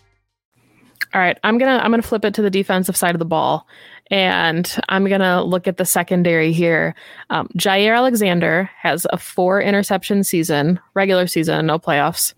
All 1.13 1.22
right, 1.22 1.38
I'm 1.44 1.60
gonna 1.60 1.77
I'm 1.77 1.92
gonna 1.92 2.01
flip 2.01 2.25
it 2.25 2.34
to 2.36 2.42
the 2.42 2.50
defensive 2.50 2.98
side 2.98 3.13
of 3.13 3.20
the 3.20 3.25
ball, 3.25 3.68
and 4.10 4.68
I'm 4.89 5.06
gonna 5.06 5.44
look 5.44 5.68
at 5.68 5.77
the 5.77 5.86
secondary 5.86 6.51
here. 6.51 6.96
Um, 7.30 7.50
Jaire 7.56 7.96
Alexander 7.96 8.68
has 8.80 9.06
a 9.12 9.20
four 9.20 9.62
interception 9.62 10.24
season, 10.24 10.80
regular 10.96 11.27
season, 11.27 11.68
no 11.68 11.77
playoffs, 11.77 12.34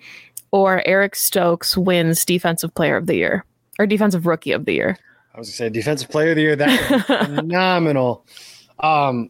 or 0.55 0.81
Eric 0.85 1.17
Stokes 1.17 1.75
wins 1.75 2.23
Defensive 2.23 2.73
Player 2.75 2.95
of 2.95 3.07
the 3.07 3.15
Year 3.15 3.43
or 3.77 3.85
Defensive 3.85 4.25
Rookie 4.25 4.53
of 4.53 4.63
the 4.63 4.71
Year. 4.71 4.97
I 5.33 5.37
was 5.37 5.49
gonna 5.49 5.55
say 5.57 5.69
Defensive 5.69 6.09
Player 6.09 6.29
of 6.29 6.37
the 6.37 6.43
Year. 6.43 6.55
That's 6.55 7.05
phenomenal. 7.25 8.25
Um, 8.79 9.29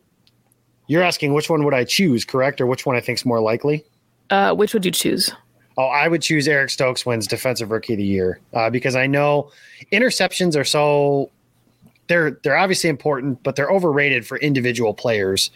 you're 0.86 1.02
asking 1.02 1.34
which 1.34 1.50
one 1.50 1.64
would 1.64 1.74
I 1.74 1.84
choose, 1.84 2.26
correct, 2.26 2.62
or 2.62 2.68
which 2.68 2.86
one 2.86 2.96
I 2.96 3.00
think 3.00 3.18
is 3.18 3.26
more 3.26 3.40
likely? 3.40 3.84
Uh, 4.30 4.54
which 4.54 4.76
would 4.76 4.86
you 4.86 4.92
choose? 4.92 5.34
Oh, 5.78 5.86
I 5.86 6.08
would 6.08 6.22
choose 6.22 6.48
Eric 6.48 6.70
Stokes 6.70 7.08
wins 7.08 7.26
Defensive 7.26 7.72
Rookie 7.72 7.94
of 7.94 7.98
the 7.98 8.06
Year 8.06 8.40
uh, 8.54 8.70
because 8.70 8.96
I 8.96 9.08
know 9.08 9.50
interceptions 9.92 10.56
are 10.56 10.64
so 10.64 11.32
they're 12.06 12.40
they're 12.44 12.56
obviously 12.56 12.92
important, 12.92 13.42
but 13.42 13.56
they're 13.56 13.72
overrated 13.72 14.28
for 14.28 14.38
individual 14.38 14.94
players. 14.94 15.50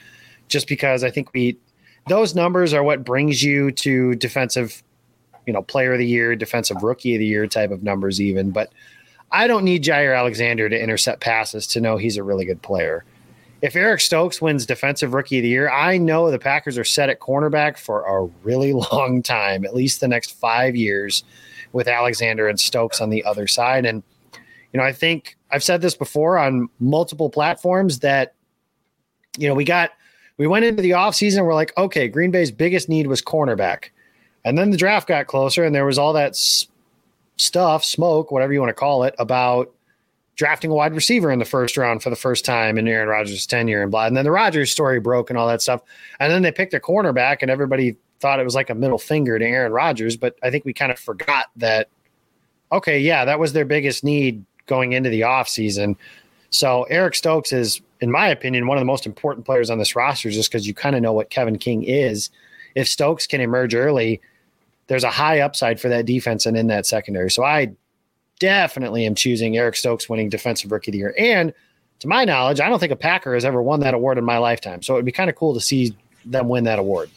Just 0.48 0.68
because 0.68 1.04
I 1.04 1.12
think 1.12 1.32
we 1.32 1.60
those 2.08 2.34
numbers 2.34 2.74
are 2.74 2.82
what 2.82 3.06
brings 3.06 3.44
you 3.44 3.70
to 3.74 4.16
defensive, 4.16 4.82
you 5.50 5.53
know, 5.53 5.63
Player 5.63 5.94
of 5.94 6.00
the 6.00 6.06
Year, 6.06 6.36
Defensive 6.36 6.84
Rookie 6.84 7.15
of 7.15 7.20
the 7.20 7.25
Year 7.25 7.48
type 7.48 7.72
of 7.72 7.82
numbers, 7.82 8.22
even. 8.22 8.51
But 8.51 8.72
I 9.32 9.48
don't 9.48 9.65
need 9.65 9.84
Jaire 9.84 10.18
Alexander 10.18 10.70
to 10.70 10.79
intercept 10.79 11.22
passes 11.22 11.65
to 11.68 11.82
know 11.82 11.98
he's 11.98 12.18
a 12.18 12.24
really 12.24 12.46
good 12.46 12.62
player 12.62 13.03
if 13.62 13.75
Eric 13.75 14.00
Stokes 14.00 14.41
wins 14.41 14.65
Defensive 14.65 15.13
Rookie 15.13 15.39
of 15.39 15.44
the 15.44 15.50
Year, 15.50 15.70
I 15.70 15.98
know 15.98 16.32
the 16.32 16.39
Packers 16.39 16.77
are 16.77 16.84
set 16.84 17.10
at 17.10 17.20
cornerback 17.20 17.77
for 17.77 18.03
a 18.03 18.25
really 18.44 18.74
long 18.91 19.22
time, 19.22 19.65
at 19.65 19.75
least 19.75 20.00
the 20.00 20.08
next 20.08 20.32
five 20.39 20.75
years, 20.75 21.24
with 21.72 21.88
Alexander 21.88 22.48
and 22.48 22.60
Stokes 22.60 23.01
on 23.01 23.10
the 23.10 23.24
other 23.25 23.48
side. 23.48 23.86
And, 23.86 24.01
you 24.74 24.79
know, 24.79 24.84
I 24.84 24.94
think 24.94 25.38
I've 25.51 25.63
said 25.63 25.82
this 25.82 25.96
before 25.96 26.38
on 26.38 26.70
multiple 26.79 27.29
platforms 27.29 28.00
that, 28.00 28.34
you 29.38 29.48
know, 29.48 29.53
we 29.53 29.65
got, 29.65 29.91
we 30.38 30.48
went 30.48 30.65
into 30.65 30.82
the 30.82 30.91
offseason, 30.91 31.46
we're 31.46 31.53
like, 31.53 31.77
okay, 31.77 32.08
Green 32.08 32.32
Bay's 32.32 32.51
biggest 32.51 32.88
need 32.88 33.08
was 33.08 33.22
cornerback. 33.22 33.89
And 34.46 34.58
then 34.58 34.72
the 34.72 34.77
draft 34.77 35.08
got 35.08 35.27
closer 35.27 35.63
and 35.63 35.75
there 35.75 35.86
was 35.86 35.98
all 35.98 36.13
that 36.13 36.31
s- 36.31 36.67
stuff, 37.38 37.84
smoke, 37.84 38.31
whatever 38.31 38.53
you 38.53 38.60
want 38.60 38.69
to 38.69 38.74
call 38.74 39.03
it, 39.03 39.15
about 39.19 39.72
drafting 40.36 40.72
a 40.72 40.74
wide 40.74 40.93
receiver 40.93 41.31
in 41.31 41.39
the 41.39 41.46
first 41.46 41.75
round 41.75 42.01
for 42.01 42.10
the 42.10 42.15
first 42.15 42.46
time 42.46 42.77
in 42.77 42.88
Aaron 42.88 43.10
Rodgers' 43.10 43.46
tenure 43.46 43.81
and 43.81 43.91
blah. 43.91 44.05
And 44.05 44.15
then 44.15 44.24
the 44.24 44.31
Rodgers 44.31 44.72
story 44.72 45.00
broke 45.00 45.29
and 45.29 45.38
all 45.38 45.48
that 45.48 45.62
stuff. 45.62 45.81
And 46.22 46.31
then 46.31 46.41
they 46.41 46.51
picked 46.51 46.74
a 46.74 46.79
cornerback 46.79 47.39
and 47.41 47.51
everybody 47.51 47.98
thought 48.22 48.39
it 48.39 48.46
was 48.46 48.55
like 48.55 48.69
a 48.69 48.75
middle 48.75 48.98
finger 48.98 49.38
to 49.38 49.46
Aaron 49.46 49.74
Rodgers. 49.74 50.15
But 50.15 50.38
I 50.41 50.50
think 50.50 50.63
we 50.63 50.74
kind 50.74 50.91
of 50.91 51.00
forgot 51.00 51.48
that, 51.58 51.89
okay, 52.72 53.00
yeah, 53.00 53.25
that 53.25 53.39
was 53.39 53.51
their 53.51 53.65
biggest 53.65 54.03
need 54.03 54.46
going 54.65 54.93
into 54.93 55.10
the 55.10 55.22
offseason. 55.22 55.98
So 56.51 56.84
Eric 56.84 57.15
Stokes 57.15 57.51
is, 57.51 57.81
in 58.00 58.10
my 58.10 58.27
opinion, 58.29 58.67
one 58.67 58.77
of 58.77 58.81
the 58.81 58.86
most 58.86 59.05
important 59.05 59.46
players 59.46 59.69
on 59.69 59.77
this 59.77 59.96
roster 59.96 60.29
just 60.31 60.50
because 60.50 60.65
you 60.65 60.74
kind 60.74 60.96
of 60.96 61.01
know 61.01 61.13
what 61.13 61.29
Kevin 61.29 61.58
King 61.58 61.84
is. 61.84 62.29
If 62.75 62.88
Stokes 62.88 63.27
can 63.27 63.41
emerge 63.41 63.75
early, 63.75 64.22
there's 64.89 65.03
a 65.03 65.10
high 65.10 65.39
upside 65.39 65.79
for 65.79 65.88
that 65.88 66.05
defense 66.05 66.46
and 66.48 66.58
in 66.58 66.67
that 66.67 66.86
secondary. 66.86 67.29
So 67.29 67.43
I 67.43 67.72
definitely 68.39 69.05
am 69.05 69.13
choosing 69.13 69.55
Eric 69.55 69.75
Stokes 69.75 70.10
winning 70.10 70.29
Defensive 70.29 70.72
Rookie 70.72 70.89
of 70.89 70.93
the 70.93 70.98
Year. 70.98 71.13
And 71.17 71.53
to 72.00 72.08
my 72.08 72.25
knowledge, 72.25 72.60
I 72.60 72.67
don't 72.67 72.79
think 72.79 72.91
a 72.91 72.96
Packer 72.96 73.36
has 73.36 73.46
ever 73.46 73.62
won 73.62 73.81
that 73.81 73.93
award 73.93 74.17
in 74.17 74.25
my 74.25 74.39
lifetime. 74.39 74.81
So 74.81 74.96
it'd 74.96 75.05
be 75.05 75.12
kind 75.12 75.29
of 75.29 75.36
cool 75.36 75.53
to 75.53 75.62
see 75.62 75.96
them 76.25 76.50
win 76.50 76.63
that 76.63 76.79
award. 76.79 77.12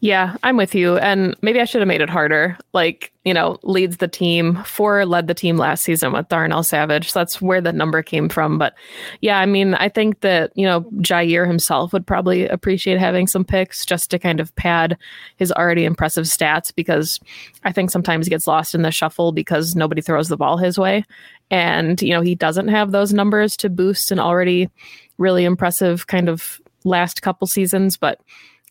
Yeah, 0.00 0.36
I'm 0.42 0.56
with 0.56 0.74
you. 0.74 0.98
And 0.98 1.34
maybe 1.40 1.60
I 1.60 1.64
should 1.64 1.80
have 1.80 1.88
made 1.88 2.00
it 2.00 2.10
harder. 2.10 2.58
Like, 2.72 3.12
you 3.24 3.32
know, 3.32 3.58
leads 3.62 3.96
the 3.96 4.08
team. 4.08 4.62
Four 4.64 5.06
led 5.06 5.28
the 5.28 5.34
team 5.34 5.56
last 5.56 5.84
season 5.84 6.12
with 6.12 6.28
Darnell 6.28 6.62
Savage. 6.62 7.10
So 7.10 7.20
that's 7.20 7.40
where 7.40 7.60
the 7.60 7.72
number 7.72 8.02
came 8.02 8.28
from. 8.28 8.58
But 8.58 8.74
yeah, 9.22 9.38
I 9.38 9.46
mean, 9.46 9.74
I 9.74 9.88
think 9.88 10.20
that, 10.20 10.52
you 10.54 10.66
know, 10.66 10.82
Jaire 10.98 11.46
himself 11.46 11.92
would 11.92 12.06
probably 12.06 12.46
appreciate 12.46 12.98
having 12.98 13.26
some 13.26 13.44
picks 13.44 13.86
just 13.86 14.10
to 14.10 14.18
kind 14.18 14.40
of 14.40 14.54
pad 14.56 14.98
his 15.36 15.50
already 15.52 15.84
impressive 15.84 16.24
stats 16.24 16.74
because 16.74 17.18
I 17.64 17.72
think 17.72 17.90
sometimes 17.90 18.26
he 18.26 18.30
gets 18.30 18.46
lost 18.46 18.74
in 18.74 18.82
the 18.82 18.90
shuffle 18.90 19.32
because 19.32 19.74
nobody 19.74 20.02
throws 20.02 20.28
the 20.28 20.36
ball 20.36 20.58
his 20.58 20.78
way. 20.78 21.04
And, 21.50 22.00
you 22.02 22.10
know, 22.10 22.20
he 22.20 22.34
doesn't 22.34 22.68
have 22.68 22.92
those 22.92 23.12
numbers 23.12 23.56
to 23.58 23.70
boost 23.70 24.12
an 24.12 24.18
already 24.18 24.68
really 25.16 25.44
impressive 25.44 26.06
kind 26.06 26.28
of 26.28 26.60
last 26.84 27.22
couple 27.22 27.46
seasons. 27.46 27.96
But 27.96 28.20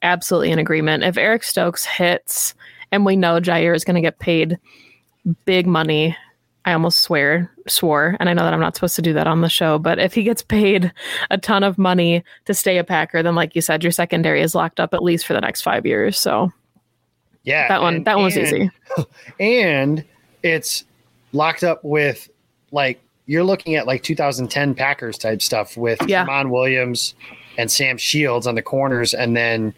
absolutely 0.04 0.52
in 0.52 0.60
agreement. 0.60 1.04
If 1.04 1.18
Eric 1.18 1.44
Stokes 1.44 1.86
hits, 1.86 2.54
and 2.92 3.06
we 3.06 3.16
know 3.16 3.40
Jaire 3.40 3.76
is 3.76 3.84
going 3.84 3.96
to 3.96 4.02
get 4.02 4.20
paid 4.20 4.60
big 5.46 5.66
money, 5.66 6.16
I 6.66 6.74
almost 6.74 7.02
swear 7.02 7.52
swore, 7.68 8.16
and 8.20 8.30
I 8.30 8.34
know 8.34 8.44
that 8.44 8.54
I'm 8.54 8.60
not 8.60 8.76
supposed 8.76 8.96
to 8.98 9.02
do 9.02 9.14
that 9.14 9.28
on 9.28 9.42
the 9.42 9.50
show, 9.50 9.80
but 9.80 10.00
if 10.00 10.14
he 10.14 10.24
gets 10.24 10.42
paid 10.42 10.94
a 11.30 11.38
ton 11.38 11.64
of 11.64 11.78
money 11.78 12.24
to 12.46 12.54
stay 12.54 12.78
a 12.78 12.84
Packer, 12.84 13.24
then 13.24 13.36
like 13.36 13.56
you 13.56 13.62
said, 13.62 13.84
your 13.84 13.92
secondary 13.92 14.42
is 14.42 14.56
locked 14.56 14.80
up 14.80 14.94
at 14.94 15.04
least 15.04 15.26
for 15.26 15.34
the 15.34 15.42
next 15.42 15.62
five 15.62 15.86
years. 15.86 16.18
So 16.18 16.52
yeah, 17.44 17.68
that 17.68 17.82
one 17.82 17.96
and, 17.96 18.06
that 18.06 18.16
one 18.16 18.26
was 18.26 18.38
and, 18.38 18.46
easy. 18.46 18.72
And 19.40 20.06
it's 20.44 20.86
locked 21.34 21.64
up 21.64 21.84
with 21.84 22.30
like 22.72 23.02
you're 23.26 23.44
looking 23.44 23.76
at 23.76 23.88
like 23.88 24.04
2010 24.04 24.76
Packers 24.76 25.18
type 25.18 25.42
stuff 25.42 25.76
with 25.78 26.00
yeah. 26.08 26.44
Williams 26.44 27.16
and 27.58 27.72
Sam 27.72 27.98
Shields 27.98 28.48
on 28.48 28.56
the 28.56 28.62
corners, 28.62 29.14
and 29.14 29.36
then 29.36 29.74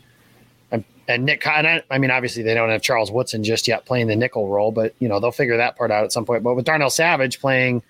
and 1.07 1.25
Nick. 1.25 1.45
And 1.47 1.67
I, 1.67 1.83
I, 1.91 1.97
mean, 1.97 2.11
obviously 2.11 2.43
they 2.43 2.53
don't 2.53 2.69
have 2.69 2.81
Charles 2.81 3.11
Woodson 3.11 3.43
just 3.43 3.67
yet 3.67 3.85
playing 3.85 4.07
the 4.07 4.15
nickel 4.15 4.47
role, 4.47 4.71
but 4.71 4.93
you 4.99 5.07
know 5.07 5.19
they'll 5.19 5.31
figure 5.31 5.57
that 5.57 5.77
part 5.77 5.91
out 5.91 6.03
at 6.03 6.11
some 6.11 6.25
point. 6.25 6.43
But 6.43 6.55
with 6.55 6.65
Darnell 6.65 6.89
Savage 6.89 7.39
playing 7.39 7.83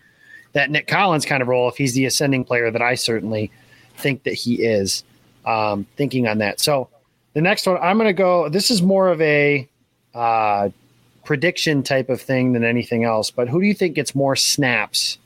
that 0.53 0.69
Nick 0.69 0.87
Collins 0.87 1.25
kind 1.25 1.41
of 1.41 1.47
role, 1.47 1.69
if 1.69 1.77
he's 1.77 1.93
the 1.93 2.05
ascending 2.05 2.45
player 2.45 2.71
that 2.71 2.81
I 2.81 2.95
certainly 2.95 3.51
think 3.97 4.23
that 4.23 4.33
he 4.33 4.63
is, 4.63 5.03
um, 5.45 5.85
thinking 5.95 6.27
on 6.27 6.39
that. 6.39 6.59
So 6.59 6.89
the 7.33 7.41
next 7.41 7.67
one, 7.67 7.77
I'm 7.81 7.97
going 7.97 8.07
to 8.07 8.13
go. 8.13 8.49
This 8.49 8.71
is 8.71 8.81
more 8.81 9.09
of 9.09 9.21
a 9.21 9.67
uh, 10.13 10.69
prediction 11.23 11.83
type 11.83 12.09
of 12.09 12.21
thing 12.21 12.53
than 12.53 12.63
anything 12.63 13.03
else. 13.03 13.31
But 13.31 13.49
who 13.49 13.59
do 13.59 13.67
you 13.67 13.73
think 13.73 13.95
gets 13.95 14.15
more 14.15 14.35
snaps 14.35 15.17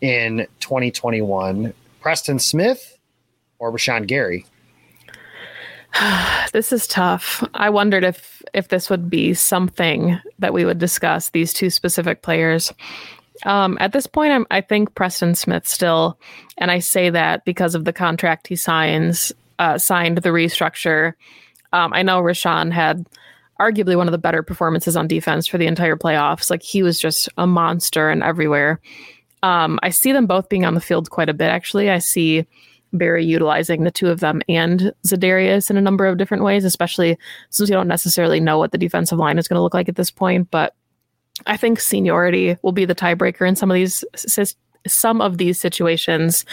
in 0.00 0.46
2021? 0.60 1.72
Preston 2.00 2.38
Smith 2.38 2.98
or 3.58 3.72
Rashan 3.72 4.06
Gary? 4.06 4.46
this 6.52 6.72
is 6.72 6.86
tough. 6.86 7.44
I 7.54 7.70
wondered 7.70 8.04
if 8.04 8.42
if 8.52 8.68
this 8.68 8.88
would 8.90 9.10
be 9.10 9.34
something 9.34 10.18
that 10.38 10.52
we 10.52 10.64
would 10.64 10.78
discuss 10.78 11.30
these 11.30 11.52
two 11.52 11.70
specific 11.70 12.22
players. 12.22 12.72
Um, 13.44 13.76
at 13.80 13.92
this 13.92 14.06
point, 14.06 14.32
I'm, 14.32 14.46
I 14.50 14.60
think 14.60 14.94
Preston 14.94 15.34
Smith 15.34 15.66
still, 15.66 16.18
and 16.56 16.70
I 16.70 16.78
say 16.78 17.10
that 17.10 17.44
because 17.44 17.74
of 17.74 17.84
the 17.84 17.92
contract 17.92 18.46
he 18.46 18.54
signs, 18.56 19.32
uh, 19.58 19.76
signed 19.76 20.18
the 20.18 20.28
restructure. 20.28 21.14
Um, 21.72 21.92
I 21.92 22.02
know 22.02 22.22
Rashan 22.22 22.70
had 22.70 23.06
arguably 23.60 23.96
one 23.96 24.06
of 24.06 24.12
the 24.12 24.18
better 24.18 24.42
performances 24.42 24.96
on 24.96 25.08
defense 25.08 25.46
for 25.46 25.58
the 25.58 25.66
entire 25.66 25.96
playoffs. 25.96 26.48
Like 26.48 26.62
he 26.62 26.82
was 26.82 27.00
just 27.00 27.28
a 27.36 27.46
monster 27.46 28.08
and 28.08 28.22
everywhere. 28.22 28.80
Um, 29.42 29.78
I 29.82 29.90
see 29.90 30.12
them 30.12 30.26
both 30.26 30.48
being 30.48 30.64
on 30.64 30.74
the 30.74 30.80
field 30.80 31.10
quite 31.10 31.28
a 31.28 31.34
bit. 31.34 31.50
Actually, 31.50 31.90
I 31.90 31.98
see 31.98 32.46
Barry 32.98 33.24
utilizing 33.24 33.84
the 33.84 33.90
two 33.90 34.08
of 34.08 34.20
them 34.20 34.42
and 34.48 34.92
Za'Darius 35.06 35.70
in 35.70 35.76
a 35.76 35.82
number 35.82 36.06
of 36.06 36.18
different 36.18 36.44
ways, 36.44 36.64
especially 36.64 37.18
since 37.50 37.68
we 37.68 37.74
don't 37.74 37.88
necessarily 37.88 38.40
know 38.40 38.58
what 38.58 38.72
the 38.72 38.78
defensive 38.78 39.18
line 39.18 39.38
is 39.38 39.48
going 39.48 39.58
to 39.58 39.62
look 39.62 39.74
like 39.74 39.88
at 39.88 39.96
this 39.96 40.10
point. 40.10 40.50
But 40.50 40.74
I 41.46 41.56
think 41.56 41.80
seniority 41.80 42.56
will 42.62 42.72
be 42.72 42.84
the 42.84 42.94
tiebreaker 42.94 43.46
in 43.46 43.56
some 43.56 43.70
of 43.70 43.74
these 43.74 44.04
some 44.86 45.20
of 45.20 45.38
these 45.38 45.58
situations, 45.60 46.44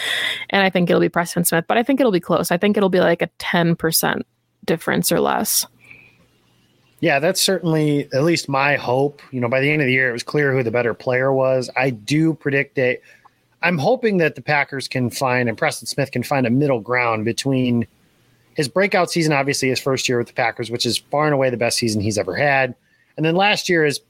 and 0.50 0.64
I 0.64 0.70
think 0.70 0.88
it'll 0.88 1.00
be 1.00 1.08
Preston 1.08 1.44
Smith. 1.44 1.66
But 1.68 1.78
I 1.78 1.82
think 1.82 2.00
it'll 2.00 2.12
be 2.12 2.20
close. 2.20 2.50
I 2.50 2.56
think 2.56 2.76
it'll 2.76 2.88
be 2.88 3.00
like 3.00 3.22
a 3.22 3.28
ten 3.38 3.76
percent 3.76 4.26
difference 4.64 5.12
or 5.12 5.20
less. 5.20 5.66
Yeah, 7.00 7.18
that's 7.18 7.40
certainly 7.40 8.08
at 8.12 8.22
least 8.22 8.48
my 8.48 8.76
hope. 8.76 9.22
You 9.32 9.40
know, 9.40 9.48
by 9.48 9.60
the 9.60 9.70
end 9.70 9.82
of 9.82 9.86
the 9.86 9.92
year, 9.92 10.08
it 10.08 10.12
was 10.12 10.22
clear 10.22 10.52
who 10.52 10.62
the 10.62 10.70
better 10.70 10.94
player 10.94 11.32
was. 11.32 11.68
I 11.76 11.90
do 11.90 12.34
predict 12.34 12.76
that. 12.76 12.98
I'm 13.62 13.78
hoping 13.78 14.18
that 14.18 14.34
the 14.34 14.42
Packers 14.42 14.88
can 14.88 15.10
find 15.10 15.48
and 15.48 15.56
Preston 15.56 15.86
Smith 15.86 16.10
can 16.10 16.22
find 16.22 16.46
a 16.46 16.50
middle 16.50 16.80
ground 16.80 17.24
between 17.24 17.86
his 18.54 18.68
breakout 18.68 19.10
season, 19.10 19.32
obviously 19.32 19.68
his 19.68 19.80
first 19.80 20.08
year 20.08 20.18
with 20.18 20.26
the 20.26 20.32
Packers, 20.32 20.70
which 20.70 20.84
is 20.84 20.98
far 20.98 21.24
and 21.26 21.34
away 21.34 21.50
the 21.50 21.56
best 21.56 21.78
season 21.78 22.00
he's 22.00 22.18
ever 22.18 22.36
had, 22.36 22.74
and 23.16 23.24
then 23.24 23.34
last 23.34 23.68
year 23.68 23.84
is 23.84 24.00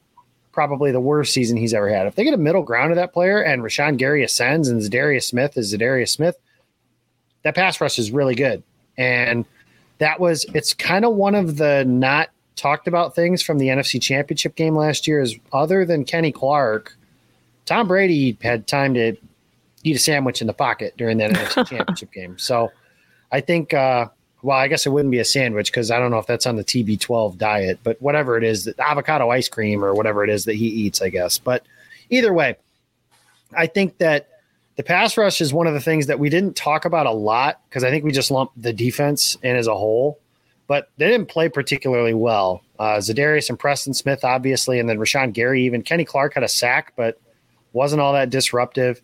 probably 0.51 0.91
the 0.91 0.99
worst 0.99 1.33
season 1.33 1.57
he's 1.57 1.73
ever 1.73 1.89
had. 1.89 2.07
If 2.07 2.15
they 2.15 2.23
get 2.23 2.33
a 2.33 2.37
middle 2.37 2.61
ground 2.61 2.91
of 2.91 2.95
that 2.97 3.13
player 3.13 3.41
and 3.41 3.63
Rashan 3.63 3.97
Gary 3.97 4.23
ascends 4.23 4.67
and 4.67 4.81
Za'Darius 4.81 5.23
Smith 5.23 5.57
is 5.57 5.73
Za'Darius 5.73 6.09
Smith, 6.09 6.37
that 7.41 7.55
pass 7.55 7.81
rush 7.81 7.99
is 7.99 8.11
really 8.11 8.35
good. 8.35 8.63
And 8.97 9.45
that 9.97 10.19
was 10.19 10.45
it's 10.53 10.73
kind 10.73 11.05
of 11.05 11.15
one 11.15 11.35
of 11.35 11.57
the 11.57 11.83
not 11.85 12.29
talked 12.55 12.87
about 12.87 13.15
things 13.15 13.41
from 13.41 13.57
the 13.57 13.67
NFC 13.67 14.01
Championship 14.01 14.55
game 14.55 14.75
last 14.75 15.07
year 15.07 15.19
is 15.19 15.35
other 15.51 15.85
than 15.85 16.05
Kenny 16.05 16.31
Clark, 16.31 16.95
Tom 17.65 17.87
Brady 17.87 18.37
had 18.41 18.67
time 18.67 18.93
to 18.93 19.15
eat 19.83 19.95
a 19.95 19.99
sandwich 19.99 20.41
in 20.41 20.47
the 20.47 20.53
pocket 20.53 20.95
during 20.97 21.17
that 21.17 21.31
NFC 21.31 21.67
Championship 21.69 22.11
game. 22.11 22.37
So 22.37 22.71
I 23.31 23.41
think 23.41 23.73
uh, 23.73 24.07
well, 24.43 24.57
I 24.57 24.67
guess 24.67 24.85
it 24.85 24.89
wouldn't 24.89 25.11
be 25.11 25.19
a 25.19 25.25
sandwich 25.25 25.71
because 25.71 25.89
I 25.89 25.99
don't 25.99 26.11
know 26.11 26.19
if 26.19 26.27
that's 26.27 26.45
on 26.45 26.57
the 26.57 26.65
TB12 26.65 27.37
diet, 27.37 27.79
but 27.81 27.99
whatever 28.01 28.37
it 28.37 28.43
is, 28.43 28.71
avocado 28.77 29.29
ice 29.29 29.47
cream 29.47 29.83
or 29.83 29.93
whatever 29.93 30.23
it 30.23 30.29
is 30.29 30.43
that 30.45 30.55
he 30.55 30.67
eats, 30.67 31.01
I 31.01 31.09
guess. 31.09 31.37
But 31.37 31.65
either 32.09 32.33
way, 32.33 32.57
I 33.55 33.67
think 33.67 33.97
that 33.99 34.27
the 34.75 34.83
pass 34.83 35.17
rush 35.17 35.39
is 35.39 35.53
one 35.53 35.65
of 35.65 35.73
the 35.73 35.79
things 35.79 36.07
that 36.07 36.19
we 36.19 36.29
didn't 36.29 36.57
talk 36.57 36.83
about 36.83 37.05
a 37.05 37.11
lot 37.11 37.61
because 37.69 37.85
I 37.85 37.89
think 37.89 38.03
we 38.03 38.11
just 38.11 38.31
lumped 38.31 38.61
the 38.61 38.73
defense 38.73 39.37
in 39.43 39.55
as 39.55 39.67
a 39.67 39.75
whole, 39.75 40.19
but 40.67 40.89
they 40.97 41.07
didn't 41.07 41.29
play 41.29 41.47
particularly 41.47 42.13
well. 42.13 42.61
Uh, 42.77 42.97
Za'Darius 42.97 43.49
and 43.49 43.57
Preston 43.57 43.93
Smith, 43.93 44.25
obviously, 44.25 44.77
and 44.77 44.89
then 44.89 44.97
Rashan 44.97 45.31
Gary, 45.31 45.63
even 45.63 45.83
Kenny 45.83 46.03
Clark 46.03 46.33
had 46.33 46.43
a 46.43 46.49
sack, 46.49 46.91
but 46.97 47.17
wasn't 47.71 48.01
all 48.01 48.11
that 48.11 48.29
disruptive. 48.29 49.01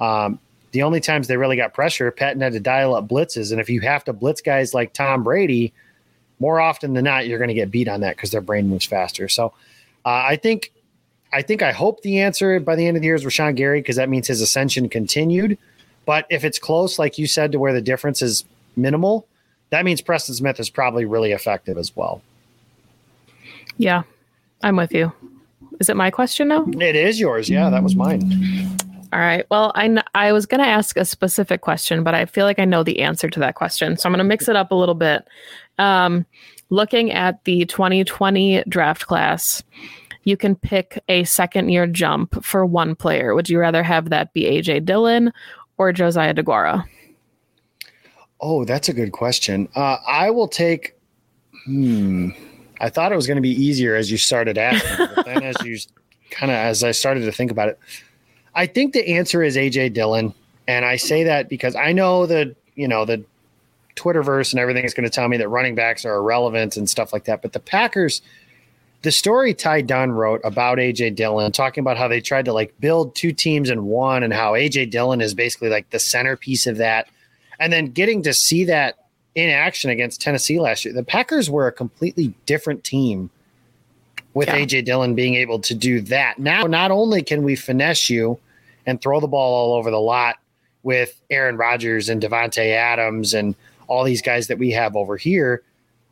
Um, 0.00 0.38
the 0.72 0.82
only 0.82 1.00
times 1.00 1.28
they 1.28 1.36
really 1.36 1.56
got 1.56 1.74
pressure, 1.74 2.10
Pettine 2.10 2.40
had 2.40 2.54
to 2.54 2.60
dial 2.60 2.94
up 2.94 3.06
blitzes. 3.06 3.52
And 3.52 3.60
if 3.60 3.68
you 3.68 3.80
have 3.82 4.04
to 4.04 4.12
blitz 4.12 4.40
guys 4.40 4.74
like 4.74 4.92
Tom 4.92 5.22
Brady, 5.22 5.72
more 6.40 6.60
often 6.60 6.94
than 6.94 7.04
not, 7.04 7.26
you're 7.26 7.38
going 7.38 7.48
to 7.48 7.54
get 7.54 7.70
beat 7.70 7.88
on 7.88 8.00
that 8.00 8.16
because 8.16 8.30
their 8.30 8.40
brain 8.40 8.68
moves 8.68 8.86
faster. 8.86 9.28
So 9.28 9.52
uh, 10.04 10.24
I 10.26 10.36
think, 10.36 10.72
I 11.32 11.42
think, 11.42 11.62
I 11.62 11.72
hope 11.72 12.00
the 12.02 12.20
answer 12.20 12.58
by 12.58 12.74
the 12.74 12.86
end 12.86 12.96
of 12.96 13.02
the 13.02 13.06
year 13.06 13.14
is 13.14 13.24
Rashan 13.24 13.54
Gary 13.54 13.80
because 13.80 13.96
that 13.96 14.08
means 14.08 14.26
his 14.26 14.40
ascension 14.40 14.88
continued. 14.88 15.58
But 16.04 16.26
if 16.30 16.42
it's 16.44 16.58
close, 16.58 16.98
like 16.98 17.18
you 17.18 17.26
said, 17.26 17.52
to 17.52 17.58
where 17.58 17.72
the 17.72 17.80
difference 17.80 18.22
is 18.22 18.44
minimal, 18.74 19.26
that 19.70 19.84
means 19.84 20.00
Preston 20.00 20.34
Smith 20.34 20.58
is 20.58 20.68
probably 20.68 21.04
really 21.04 21.32
effective 21.32 21.78
as 21.78 21.94
well. 21.94 22.22
Yeah, 23.78 24.02
I'm 24.62 24.76
with 24.76 24.92
you. 24.92 25.12
Is 25.80 25.88
it 25.88 25.96
my 25.96 26.10
question 26.10 26.48
now? 26.48 26.66
It 26.66 26.96
is 26.96 27.20
yours. 27.20 27.48
Yeah, 27.48 27.70
that 27.70 27.82
was 27.82 27.94
mine. 27.94 28.20
All 29.12 29.18
right. 29.18 29.44
Well, 29.50 29.72
I 29.74 30.02
I 30.14 30.32
was 30.32 30.46
going 30.46 30.62
to 30.62 30.66
ask 30.66 30.96
a 30.96 31.04
specific 31.04 31.60
question, 31.60 32.02
but 32.02 32.14
I 32.14 32.24
feel 32.24 32.46
like 32.46 32.58
I 32.58 32.64
know 32.64 32.82
the 32.82 33.00
answer 33.00 33.28
to 33.28 33.40
that 33.40 33.56
question. 33.56 33.96
So 33.98 34.08
I'm 34.08 34.12
going 34.12 34.18
to 34.18 34.24
mix 34.24 34.48
it 34.48 34.56
up 34.56 34.70
a 34.70 34.74
little 34.74 34.94
bit. 34.94 35.26
Um, 35.78 36.24
looking 36.70 37.12
at 37.12 37.44
the 37.44 37.66
2020 37.66 38.64
draft 38.68 39.06
class, 39.06 39.62
you 40.24 40.38
can 40.38 40.56
pick 40.56 41.02
a 41.08 41.24
second 41.24 41.68
year 41.68 41.86
jump 41.86 42.42
for 42.42 42.64
one 42.64 42.94
player. 42.94 43.34
Would 43.34 43.50
you 43.50 43.58
rather 43.58 43.82
have 43.82 44.08
that 44.10 44.32
be 44.32 44.44
AJ 44.44 44.86
Dillon 44.86 45.30
or 45.76 45.92
Josiah 45.92 46.32
DeGuara? 46.32 46.84
Oh, 48.40 48.64
that's 48.64 48.88
a 48.88 48.94
good 48.94 49.12
question. 49.12 49.68
Uh, 49.76 49.98
I 50.06 50.30
will 50.30 50.48
take. 50.48 50.96
Hmm. 51.64 52.30
I 52.80 52.88
thought 52.88 53.12
it 53.12 53.16
was 53.16 53.26
going 53.26 53.36
to 53.36 53.42
be 53.42 53.50
easier 53.50 53.94
as 53.94 54.10
you 54.10 54.16
started 54.16 54.58
asking, 54.58 55.06
but 55.14 55.26
then 55.26 55.42
as 55.42 55.56
you 55.64 55.78
kind 56.30 56.50
of 56.50 56.56
as 56.56 56.82
I 56.82 56.90
started 56.90 57.20
to 57.26 57.32
think 57.32 57.50
about 57.50 57.68
it, 57.68 57.78
I 58.54 58.66
think 58.66 58.92
the 58.92 59.06
answer 59.16 59.42
is 59.42 59.56
AJ 59.56 59.94
Dillon, 59.94 60.34
and 60.68 60.84
I 60.84 60.96
say 60.96 61.24
that 61.24 61.48
because 61.48 61.74
I 61.74 61.92
know 61.92 62.26
that 62.26 62.54
you 62.74 62.88
know 62.88 63.04
the 63.04 63.24
Twitterverse 63.96 64.52
and 64.52 64.60
everything 64.60 64.84
is 64.84 64.94
going 64.94 65.04
to 65.04 65.10
tell 65.10 65.28
me 65.28 65.36
that 65.38 65.48
running 65.48 65.74
backs 65.74 66.04
are 66.04 66.16
irrelevant 66.16 66.76
and 66.76 66.88
stuff 66.88 67.12
like 67.12 67.24
that. 67.24 67.42
But 67.42 67.52
the 67.52 67.60
Packers, 67.60 68.22
the 69.02 69.12
story 69.12 69.54
Ty 69.54 69.82
Dunne 69.82 70.12
wrote 70.12 70.40
about 70.44 70.78
AJ 70.78 71.14
Dillon, 71.14 71.52
talking 71.52 71.82
about 71.82 71.96
how 71.96 72.08
they 72.08 72.20
tried 72.20 72.44
to 72.46 72.52
like 72.52 72.78
build 72.80 73.14
two 73.14 73.32
teams 73.32 73.70
in 73.70 73.86
one, 73.86 74.22
and 74.22 74.32
how 74.32 74.52
AJ 74.52 74.90
Dillon 74.90 75.20
is 75.20 75.34
basically 75.34 75.68
like 75.68 75.88
the 75.90 75.98
centerpiece 75.98 76.66
of 76.66 76.76
that, 76.78 77.08
and 77.58 77.72
then 77.72 77.86
getting 77.86 78.22
to 78.22 78.34
see 78.34 78.64
that 78.64 78.98
in 79.34 79.48
action 79.48 79.90
against 79.90 80.20
Tennessee 80.20 80.60
last 80.60 80.84
year. 80.84 80.92
The 80.92 81.02
Packers 81.02 81.48
were 81.48 81.66
a 81.66 81.72
completely 81.72 82.34
different 82.44 82.84
team 82.84 83.30
with 84.34 84.48
yeah. 84.48 84.58
AJ 84.60 84.84
Dillon 84.84 85.14
being 85.14 85.34
able 85.34 85.58
to 85.60 85.74
do 85.74 86.00
that. 86.02 86.38
Now, 86.38 86.62
not 86.64 86.90
only 86.90 87.22
can 87.22 87.42
we 87.42 87.56
finesse 87.56 88.08
you 88.08 88.38
and 88.86 89.00
throw 89.00 89.20
the 89.20 89.28
ball 89.28 89.54
all 89.54 89.78
over 89.78 89.90
the 89.90 90.00
lot 90.00 90.36
with 90.82 91.20
Aaron 91.30 91.56
Rodgers 91.56 92.08
and 92.08 92.20
Davante 92.20 92.74
Adams 92.74 93.34
and 93.34 93.54
all 93.86 94.04
these 94.04 94.22
guys 94.22 94.46
that 94.46 94.58
we 94.58 94.70
have 94.70 94.96
over 94.96 95.16
here, 95.16 95.62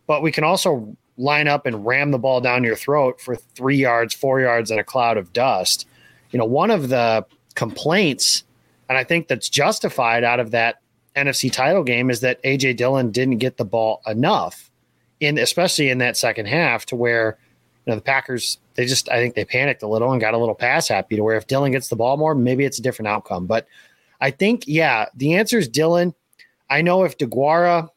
but 0.06 0.22
we 0.22 0.30
can 0.30 0.44
also 0.44 0.96
line 1.16 1.48
up 1.48 1.66
and 1.66 1.84
ram 1.86 2.10
the 2.10 2.18
ball 2.18 2.40
down 2.40 2.64
your 2.64 2.76
throat 2.76 3.20
for 3.20 3.36
three 3.36 3.76
yards, 3.76 4.14
four 4.14 4.40
yards, 4.40 4.70
and 4.70 4.80
a 4.80 4.84
cloud 4.84 5.16
of 5.16 5.32
dust. 5.32 5.86
You 6.30 6.38
know, 6.38 6.44
one 6.44 6.70
of 6.70 6.88
the 6.88 7.24
complaints, 7.54 8.44
and 8.88 8.96
I 8.96 9.04
think 9.04 9.28
that's 9.28 9.48
justified 9.48 10.24
out 10.24 10.40
of 10.40 10.50
that 10.52 10.80
NFC 11.16 11.52
title 11.52 11.84
game, 11.84 12.10
is 12.10 12.20
that 12.20 12.42
AJ 12.42 12.76
Dillon 12.76 13.10
didn't 13.10 13.38
get 13.38 13.56
the 13.56 13.64
ball 13.64 14.00
enough 14.06 14.70
in, 15.20 15.38
especially 15.38 15.90
in 15.90 15.98
that 15.98 16.16
second 16.16 16.46
half, 16.46 16.86
to 16.86 16.96
where 16.96 17.36
you 17.86 17.90
know, 17.90 17.96
the 17.96 18.02
Packers, 18.02 18.58
they 18.74 18.86
just, 18.86 19.08
I 19.08 19.16
think 19.16 19.34
they 19.34 19.44
panicked 19.44 19.82
a 19.82 19.88
little 19.88 20.12
and 20.12 20.20
got 20.20 20.34
a 20.34 20.38
little 20.38 20.54
pass 20.54 20.88
happy 20.88 21.16
to 21.16 21.22
where 21.22 21.36
if 21.36 21.46
Dillon 21.46 21.72
gets 21.72 21.88
the 21.88 21.96
ball 21.96 22.16
more, 22.16 22.34
maybe 22.34 22.64
it's 22.64 22.78
a 22.78 22.82
different 22.82 23.08
outcome. 23.08 23.46
But 23.46 23.66
I 24.20 24.30
think, 24.30 24.64
yeah, 24.66 25.06
the 25.16 25.34
answer 25.34 25.58
is 25.58 25.68
Dillon. 25.68 26.14
I 26.68 26.82
know 26.82 27.04
if 27.04 27.16
DeGuara 27.16 27.88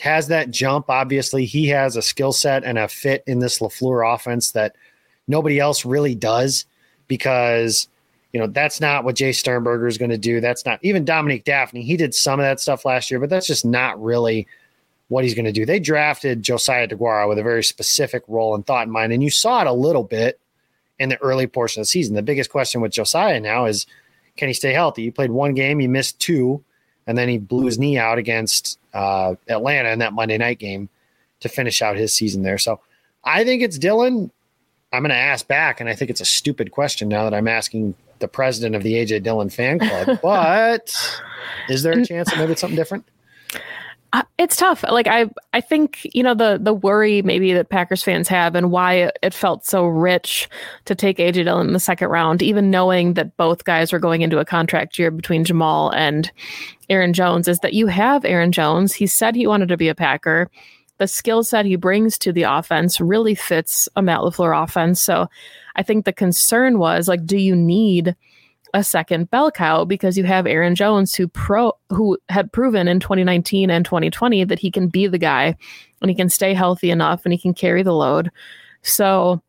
has 0.00 0.28
that 0.28 0.50
jump, 0.50 0.90
obviously 0.90 1.44
he 1.44 1.68
has 1.68 1.96
a 1.96 2.02
skill 2.02 2.32
set 2.32 2.64
and 2.64 2.78
a 2.78 2.88
fit 2.88 3.22
in 3.26 3.38
this 3.38 3.60
LaFleur 3.60 4.14
offense 4.14 4.50
that 4.52 4.76
nobody 5.26 5.58
else 5.58 5.84
really 5.84 6.14
does 6.14 6.66
because, 7.06 7.88
you 8.32 8.40
know, 8.40 8.46
that's 8.46 8.80
not 8.80 9.04
what 9.04 9.16
Jace 9.16 9.36
Sternberger 9.36 9.86
is 9.86 9.98
going 9.98 10.10
to 10.10 10.18
do. 10.18 10.40
That's 10.40 10.66
not 10.66 10.80
even 10.82 11.04
Dominique 11.04 11.44
Dafney. 11.44 11.82
He 11.82 11.96
did 11.96 12.14
some 12.14 12.40
of 12.40 12.44
that 12.44 12.60
stuff 12.60 12.84
last 12.84 13.10
year, 13.10 13.20
but 13.20 13.30
that's 13.30 13.46
just 13.46 13.64
not 13.64 14.02
really– 14.02 14.46
what 15.08 15.24
he's 15.24 15.34
going 15.34 15.44
to 15.46 15.52
do. 15.52 15.66
They 15.66 15.80
drafted 15.80 16.42
Josiah 16.42 16.86
DeGuara 16.86 17.28
with 17.28 17.38
a 17.38 17.42
very 17.42 17.64
specific 17.64 18.22
role 18.28 18.54
and 18.54 18.66
thought 18.66 18.86
in 18.86 18.92
mind, 18.92 19.12
and 19.12 19.22
you 19.22 19.30
saw 19.30 19.62
it 19.62 19.66
a 19.66 19.72
little 19.72 20.04
bit 20.04 20.38
in 20.98 21.08
the 21.08 21.20
early 21.22 21.46
portion 21.46 21.80
of 21.80 21.82
the 21.82 21.88
season. 21.88 22.14
The 22.14 22.22
biggest 22.22 22.50
question 22.50 22.80
with 22.80 22.92
Josiah 22.92 23.40
now 23.40 23.66
is 23.66 23.86
can 24.36 24.48
he 24.48 24.54
stay 24.54 24.72
healthy? 24.72 25.02
He 25.02 25.10
played 25.10 25.30
one 25.30 25.54
game, 25.54 25.78
he 25.78 25.88
missed 25.88 26.18
two, 26.20 26.62
and 27.06 27.16
then 27.16 27.28
he 27.28 27.38
blew 27.38 27.66
his 27.66 27.78
knee 27.78 27.98
out 27.98 28.18
against 28.18 28.78
uh, 28.94 29.34
Atlanta 29.48 29.90
in 29.90 29.98
that 30.00 30.12
Monday 30.12 30.38
night 30.38 30.58
game 30.58 30.88
to 31.40 31.48
finish 31.48 31.82
out 31.82 31.96
his 31.96 32.12
season 32.12 32.42
there. 32.42 32.58
So 32.58 32.80
I 33.24 33.44
think 33.44 33.62
it's 33.62 33.78
Dillon. 33.78 34.30
I'm 34.92 35.02
going 35.02 35.10
to 35.10 35.16
ask 35.16 35.46
back, 35.46 35.80
and 35.80 35.88
I 35.88 35.94
think 35.94 36.10
it's 36.10 36.20
a 36.20 36.26
stupid 36.26 36.70
question 36.70 37.08
now 37.08 37.24
that 37.24 37.34
I'm 37.34 37.48
asking 37.48 37.94
the 38.20 38.28
president 38.28 38.74
of 38.74 38.82
the 38.82 38.94
AJ 38.94 39.22
Dillon 39.22 39.50
fan 39.50 39.78
club. 39.78 40.18
but 40.22 40.94
is 41.68 41.82
there 41.82 41.92
a 41.92 42.04
chance 42.04 42.30
that 42.30 42.38
maybe 42.38 42.52
it's 42.52 42.60
something 42.60 42.76
different? 42.76 43.04
It's 44.38 44.56
tough. 44.56 44.84
Like 44.88 45.06
I, 45.06 45.28
I 45.52 45.60
think 45.60 46.06
you 46.14 46.22
know 46.22 46.34
the 46.34 46.58
the 46.60 46.72
worry 46.72 47.20
maybe 47.20 47.52
that 47.52 47.68
Packers 47.68 48.02
fans 48.02 48.26
have, 48.28 48.54
and 48.54 48.70
why 48.70 49.10
it 49.22 49.34
felt 49.34 49.66
so 49.66 49.84
rich 49.84 50.48
to 50.86 50.94
take 50.94 51.18
AJ 51.18 51.44
Dillon 51.44 51.66
in 51.66 51.72
the 51.74 51.80
second 51.80 52.08
round, 52.08 52.42
even 52.42 52.70
knowing 52.70 53.14
that 53.14 53.36
both 53.36 53.64
guys 53.64 53.92
were 53.92 53.98
going 53.98 54.22
into 54.22 54.38
a 54.38 54.46
contract 54.46 54.98
year 54.98 55.10
between 55.10 55.44
Jamaal 55.44 55.92
and 55.94 56.32
Aaron 56.88 57.12
Jones, 57.12 57.48
is 57.48 57.58
that 57.58 57.74
you 57.74 57.86
have 57.88 58.24
Aaron 58.24 58.50
Jones. 58.52 58.94
He 58.94 59.06
said 59.06 59.36
he 59.36 59.46
wanted 59.46 59.68
to 59.68 59.76
be 59.76 59.88
a 59.88 59.94
Packer. 59.94 60.50
The 60.96 61.06
skill 61.06 61.44
set 61.44 61.66
he 61.66 61.76
brings 61.76 62.16
to 62.18 62.32
the 62.32 62.44
offense 62.44 63.00
really 63.00 63.34
fits 63.34 63.88
a 63.94 64.02
Matt 64.02 64.20
LaFleur 64.20 64.64
offense. 64.64 65.00
So, 65.00 65.28
I 65.76 65.82
think 65.82 66.04
the 66.04 66.12
concern 66.12 66.78
was 66.78 67.06
like, 67.06 67.24
do 67.24 67.36
you 67.36 67.54
need 67.54 68.16
a 68.74 68.84
second 68.84 69.30
bell 69.30 69.50
cow 69.50 69.84
because 69.84 70.16
you 70.18 70.24
have 70.24 70.46
Aaron 70.46 70.74
Jones 70.74 71.14
who 71.14 71.28
pro 71.28 71.72
who 71.90 72.18
had 72.28 72.52
proven 72.52 72.88
in 72.88 73.00
2019 73.00 73.70
and 73.70 73.84
2020 73.84 74.44
that 74.44 74.58
he 74.58 74.70
can 74.70 74.88
be 74.88 75.06
the 75.06 75.18
guy 75.18 75.56
and 76.00 76.10
he 76.10 76.14
can 76.14 76.28
stay 76.28 76.54
healthy 76.54 76.90
enough 76.90 77.22
and 77.24 77.32
he 77.32 77.38
can 77.38 77.54
carry 77.54 77.82
the 77.82 77.94
load. 77.94 78.30
So, 78.82 79.42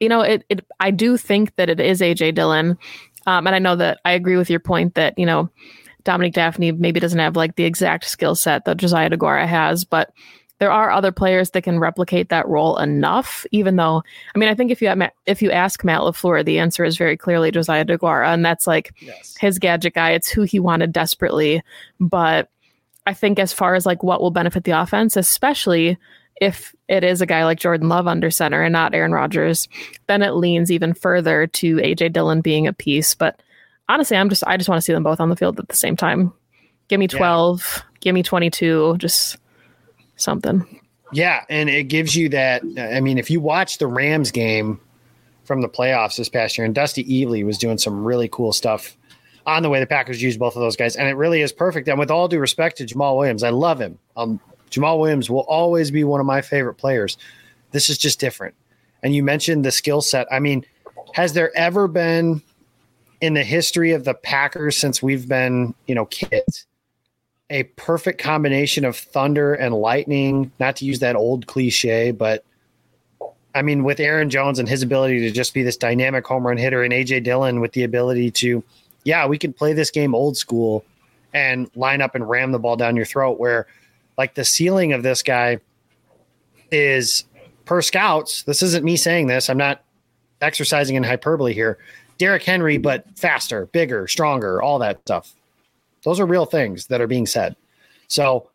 you 0.00 0.08
know, 0.08 0.20
it, 0.22 0.44
it 0.48 0.64
I 0.80 0.90
do 0.90 1.16
think 1.16 1.54
that 1.56 1.70
it 1.70 1.80
is 1.80 2.00
AJ 2.00 2.34
Dillon. 2.34 2.78
Um, 3.26 3.46
and 3.46 3.54
I 3.54 3.58
know 3.58 3.76
that 3.76 4.00
I 4.04 4.12
agree 4.12 4.36
with 4.36 4.50
your 4.50 4.60
point 4.60 4.94
that, 4.94 5.18
you 5.18 5.26
know, 5.26 5.50
Dominique 6.04 6.34
Dafney 6.34 6.76
maybe 6.78 7.00
doesn't 7.00 7.18
have 7.18 7.36
like 7.36 7.56
the 7.56 7.64
exact 7.64 8.04
skill 8.04 8.34
set 8.34 8.64
that 8.64 8.78
Josiah 8.78 9.10
DeGuara 9.10 9.46
has, 9.46 9.84
but 9.84 10.12
there 10.60 10.70
are 10.70 10.90
other 10.90 11.10
players 11.10 11.50
that 11.50 11.62
can 11.62 11.80
replicate 11.80 12.28
that 12.28 12.46
role 12.46 12.76
enough. 12.76 13.46
Even 13.50 13.76
though, 13.76 14.02
I 14.34 14.38
mean, 14.38 14.50
I 14.50 14.54
think 14.54 14.70
if 14.70 14.80
you 14.80 14.92
if 15.26 15.42
you 15.42 15.50
ask 15.50 15.82
Matt 15.82 16.02
Lafleur, 16.02 16.44
the 16.44 16.58
answer 16.58 16.84
is 16.84 16.98
very 16.98 17.16
clearly 17.16 17.50
Josiah 17.50 17.84
Deguara, 17.84 18.32
and 18.32 18.44
that's 18.44 18.66
like 18.66 18.94
yes. 19.00 19.34
his 19.40 19.58
gadget 19.58 19.94
guy. 19.94 20.10
It's 20.10 20.28
who 20.28 20.42
he 20.42 20.60
wanted 20.60 20.92
desperately. 20.92 21.62
But 21.98 22.50
I 23.06 23.14
think 23.14 23.38
as 23.38 23.54
far 23.54 23.74
as 23.74 23.86
like 23.86 24.02
what 24.02 24.20
will 24.20 24.30
benefit 24.30 24.64
the 24.64 24.78
offense, 24.78 25.16
especially 25.16 25.98
if 26.42 26.74
it 26.88 27.04
is 27.04 27.22
a 27.22 27.26
guy 27.26 27.44
like 27.44 27.58
Jordan 27.58 27.88
Love 27.88 28.06
under 28.06 28.30
center 28.30 28.62
and 28.62 28.72
not 28.72 28.94
Aaron 28.94 29.12
Rodgers, 29.12 29.66
then 30.08 30.22
it 30.22 30.32
leans 30.32 30.70
even 30.70 30.92
further 30.92 31.46
to 31.46 31.76
AJ 31.76 32.12
Dillon 32.12 32.42
being 32.42 32.66
a 32.66 32.72
piece. 32.74 33.14
But 33.14 33.40
honestly, 33.88 34.16
I'm 34.18 34.28
just 34.28 34.44
I 34.46 34.58
just 34.58 34.68
want 34.68 34.78
to 34.78 34.82
see 34.82 34.92
them 34.92 35.02
both 35.02 35.20
on 35.20 35.30
the 35.30 35.36
field 35.36 35.58
at 35.58 35.68
the 35.68 35.76
same 35.76 35.96
time. 35.96 36.34
Give 36.88 37.00
me 37.00 37.08
12, 37.08 37.62
yeah. 37.76 37.82
give 38.00 38.14
me 38.14 38.22
22, 38.22 38.96
just 38.98 39.38
something. 40.20 40.80
Yeah, 41.12 41.44
and 41.48 41.68
it 41.68 41.84
gives 41.84 42.14
you 42.14 42.28
that. 42.30 42.62
I 42.78 43.00
mean, 43.00 43.18
if 43.18 43.30
you 43.30 43.40
watch 43.40 43.78
the 43.78 43.86
Rams 43.86 44.30
game 44.30 44.80
from 45.44 45.60
the 45.60 45.68
playoffs 45.68 46.16
this 46.16 46.28
past 46.28 46.56
year, 46.56 46.64
and 46.64 46.74
Dusty 46.74 47.04
Evely 47.04 47.44
was 47.44 47.58
doing 47.58 47.78
some 47.78 48.04
really 48.04 48.28
cool 48.28 48.52
stuff 48.52 48.96
on 49.46 49.62
the 49.62 49.68
way 49.68 49.80
the 49.80 49.86
Packers 49.86 50.22
used 50.22 50.38
both 50.38 50.54
of 50.54 50.60
those 50.60 50.76
guys, 50.76 50.94
and 50.96 51.08
it 51.08 51.14
really 51.14 51.42
is 51.42 51.52
perfect. 51.52 51.88
And 51.88 51.98
with 51.98 52.10
all 52.10 52.28
due 52.28 52.38
respect 52.38 52.76
to 52.78 52.84
Jamaal 52.84 53.16
Williams, 53.16 53.42
I 53.42 53.50
love 53.50 53.80
him. 53.80 53.98
Um, 54.16 54.40
Jamaal 54.70 55.00
Williams 55.00 55.28
will 55.28 55.40
always 55.40 55.90
be 55.90 56.04
one 56.04 56.20
of 56.20 56.26
my 56.26 56.40
favorite 56.40 56.74
players. 56.74 57.16
This 57.72 57.88
is 57.88 57.98
just 57.98 58.20
different. 58.20 58.54
And 59.02 59.14
you 59.14 59.24
mentioned 59.24 59.64
the 59.64 59.72
skill 59.72 60.02
set. 60.02 60.28
I 60.30 60.38
mean, 60.38 60.64
has 61.14 61.32
there 61.32 61.56
ever 61.56 61.88
been 61.88 62.42
in 63.20 63.34
the 63.34 63.42
history 63.42 63.92
of 63.92 64.04
the 64.04 64.14
Packers 64.14 64.76
since 64.76 65.02
we've 65.02 65.28
been, 65.28 65.74
you 65.86 65.94
know, 65.94 66.06
kids? 66.06 66.66
A 67.50 67.64
perfect 67.64 68.20
combination 68.20 68.84
of 68.84 68.96
thunder 68.96 69.54
and 69.54 69.74
lightning, 69.74 70.50
not 70.60 70.76
to 70.76 70.84
use 70.84 71.00
that 71.00 71.16
old 71.16 71.46
cliche, 71.46 72.12
but 72.12 72.44
I 73.54 73.62
mean, 73.62 73.82
with 73.82 73.98
Aaron 73.98 74.30
Jones 74.30 74.60
and 74.60 74.68
his 74.68 74.82
ability 74.82 75.20
to 75.20 75.30
just 75.32 75.52
be 75.52 75.64
this 75.64 75.76
dynamic 75.76 76.24
home 76.24 76.46
run 76.46 76.56
hitter, 76.56 76.84
and 76.84 76.92
AJ 76.92 77.24
Dillon 77.24 77.60
with 77.60 77.72
the 77.72 77.82
ability 77.82 78.30
to, 78.32 78.62
yeah, 79.04 79.26
we 79.26 79.38
can 79.38 79.52
play 79.52 79.72
this 79.72 79.90
game 79.90 80.14
old 80.14 80.36
school 80.36 80.84
and 81.34 81.68
line 81.74 82.00
up 82.00 82.14
and 82.14 82.28
ram 82.28 82.52
the 82.52 82.58
ball 82.60 82.76
down 82.76 82.94
your 82.94 83.04
throat. 83.04 83.40
Where, 83.40 83.66
like, 84.16 84.34
the 84.34 84.44
ceiling 84.44 84.92
of 84.92 85.02
this 85.02 85.22
guy 85.22 85.58
is 86.70 87.24
per 87.64 87.82
scouts. 87.82 88.44
This 88.44 88.62
isn't 88.62 88.84
me 88.84 88.96
saying 88.96 89.26
this. 89.26 89.50
I'm 89.50 89.58
not 89.58 89.82
exercising 90.40 90.94
in 90.94 91.02
hyperbole 91.02 91.52
here. 91.52 91.78
Derrick 92.18 92.44
Henry, 92.44 92.78
but 92.78 93.04
faster, 93.18 93.66
bigger, 93.66 94.06
stronger, 94.06 94.62
all 94.62 94.78
that 94.78 95.00
stuff. 95.00 95.34
Those 96.04 96.20
are 96.20 96.26
real 96.26 96.46
things 96.46 96.86
that 96.86 97.00
are 97.00 97.06
being 97.06 97.26
said. 97.26 97.56
So 98.08 98.50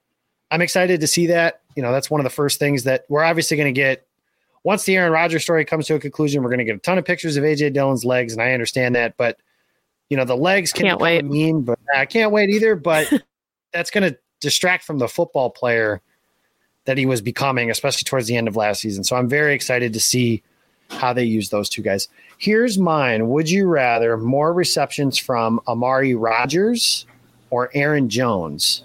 I'm 0.51 0.61
excited 0.61 1.01
to 1.01 1.07
see 1.07 1.27
that. 1.27 1.61
You 1.75 1.83
know, 1.83 1.91
that's 1.91 2.09
one 2.09 2.19
of 2.19 2.23
the 2.23 2.29
first 2.29 2.59
things 2.59 2.83
that 2.83 3.05
we're 3.09 3.23
obviously 3.23 3.57
going 3.57 3.73
to 3.73 3.79
get. 3.79 4.07
Once 4.63 4.83
the 4.83 4.95
Aaron 4.95 5.11
Rodgers 5.11 5.43
story 5.43 5.63
comes 5.63 5.85
to 5.87 5.95
a 5.95 5.99
conclusion, 5.99 6.41
we're 6.41 6.49
going 6.49 6.59
to 6.59 6.65
get 6.65 6.75
a 6.75 6.79
ton 6.79 6.97
of 6.97 7.05
pictures 7.05 7.37
of 7.37 7.43
AJ 7.43 7.73
Dillon's 7.73 8.03
legs, 8.03 8.33
and 8.33 8.41
I 8.41 8.53
understand 8.53 8.95
that. 8.95 9.15
But 9.17 9.37
you 10.09 10.17
know, 10.17 10.25
the 10.25 10.35
legs 10.37 10.71
can 10.71 10.85
can't 10.85 10.99
wait. 10.99 11.25
Mean, 11.25 11.61
but 11.61 11.77
I 11.95 12.05
can't 12.05 12.31
wait 12.31 12.49
either. 12.49 12.75
But 12.75 13.11
that's 13.73 13.91
going 13.91 14.11
to 14.11 14.17
distract 14.39 14.83
from 14.83 14.99
the 14.99 15.07
football 15.07 15.49
player 15.49 16.01
that 16.85 16.97
he 16.97 17.05
was 17.05 17.21
becoming, 17.21 17.69
especially 17.69 18.05
towards 18.05 18.27
the 18.27 18.37
end 18.37 18.47
of 18.47 18.55
last 18.55 18.81
season. 18.81 19.03
So 19.03 19.15
I'm 19.15 19.27
very 19.27 19.53
excited 19.53 19.93
to 19.93 19.99
see 19.99 20.43
how 20.89 21.13
they 21.13 21.23
use 21.23 21.49
those 21.49 21.67
two 21.67 21.81
guys. 21.81 22.07
Here's 22.37 22.77
mine. 22.77 23.27
Would 23.29 23.49
you 23.49 23.67
rather 23.67 24.17
more 24.17 24.53
receptions 24.53 25.17
from 25.17 25.59
Amari 25.67 26.13
Rodgers 26.13 27.07
or 27.49 27.69
Aaron 27.73 28.09
Jones? 28.09 28.83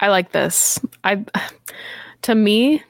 I 0.00 0.08
like 0.08 0.32
this. 0.32 0.80
I 1.04 1.24
to 2.22 2.34
me, 2.34 2.82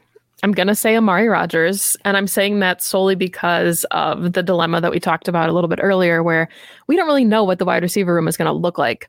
I'm 0.42 0.52
to 0.68 0.74
say 0.74 0.96
Amari 0.96 1.28
Rodgers, 1.28 1.96
and 2.04 2.16
I'm 2.16 2.26
saying 2.26 2.58
that 2.60 2.82
solely 2.82 3.14
because 3.14 3.84
of 3.92 4.32
the 4.32 4.42
dilemma 4.42 4.80
that 4.80 4.90
we 4.90 4.98
talked 4.98 5.28
about 5.28 5.48
a 5.48 5.52
little 5.52 5.68
bit 5.68 5.78
earlier, 5.80 6.22
where 6.22 6.48
we 6.88 6.96
don't 6.96 7.06
really 7.06 7.24
know 7.24 7.44
what 7.44 7.58
the 7.58 7.64
wide 7.64 7.82
receiver 7.82 8.12
room 8.12 8.26
is 8.26 8.36
to 8.48 8.52
look 8.52 8.76
like 8.76 9.08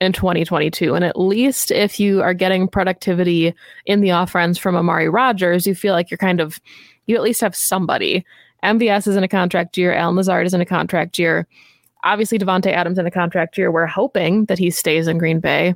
in 0.00 0.12
2022. 0.12 0.94
And 0.96 1.04
at 1.04 1.18
least 1.18 1.70
if 1.70 2.00
you 2.00 2.20
are 2.22 2.34
getting 2.34 2.66
productivity 2.66 3.54
in 3.86 4.00
the 4.00 4.10
offense 4.10 4.58
from 4.58 4.74
Amari 4.74 5.08
Rodgers, 5.08 5.66
you 5.66 5.76
feel 5.76 5.94
like 5.94 6.10
you're 6.10 6.18
kind 6.18 6.40
of, 6.40 6.60
you 7.06 7.14
at 7.14 7.22
least 7.22 7.40
have 7.42 7.54
somebody. 7.54 8.24
MVS 8.64 9.06
is 9.06 9.16
in 9.16 9.22
a 9.22 9.28
contract 9.28 9.78
year, 9.78 9.94
Allen 9.94 10.16
Lazard 10.16 10.46
is 10.46 10.54
in 10.54 10.60
a 10.60 10.66
contract 10.66 11.18
year 11.18 11.46
obviously 12.04 12.38
Davante 12.38 12.72
Adams 12.72 12.98
in 12.98 13.06
a 13.06 13.10
contract 13.10 13.56
year. 13.56 13.70
We're 13.70 13.86
hoping 13.86 14.46
that 14.46 14.58
he 14.58 14.70
stays 14.70 15.06
in 15.06 15.18
Green 15.18 15.40
Bay. 15.40 15.74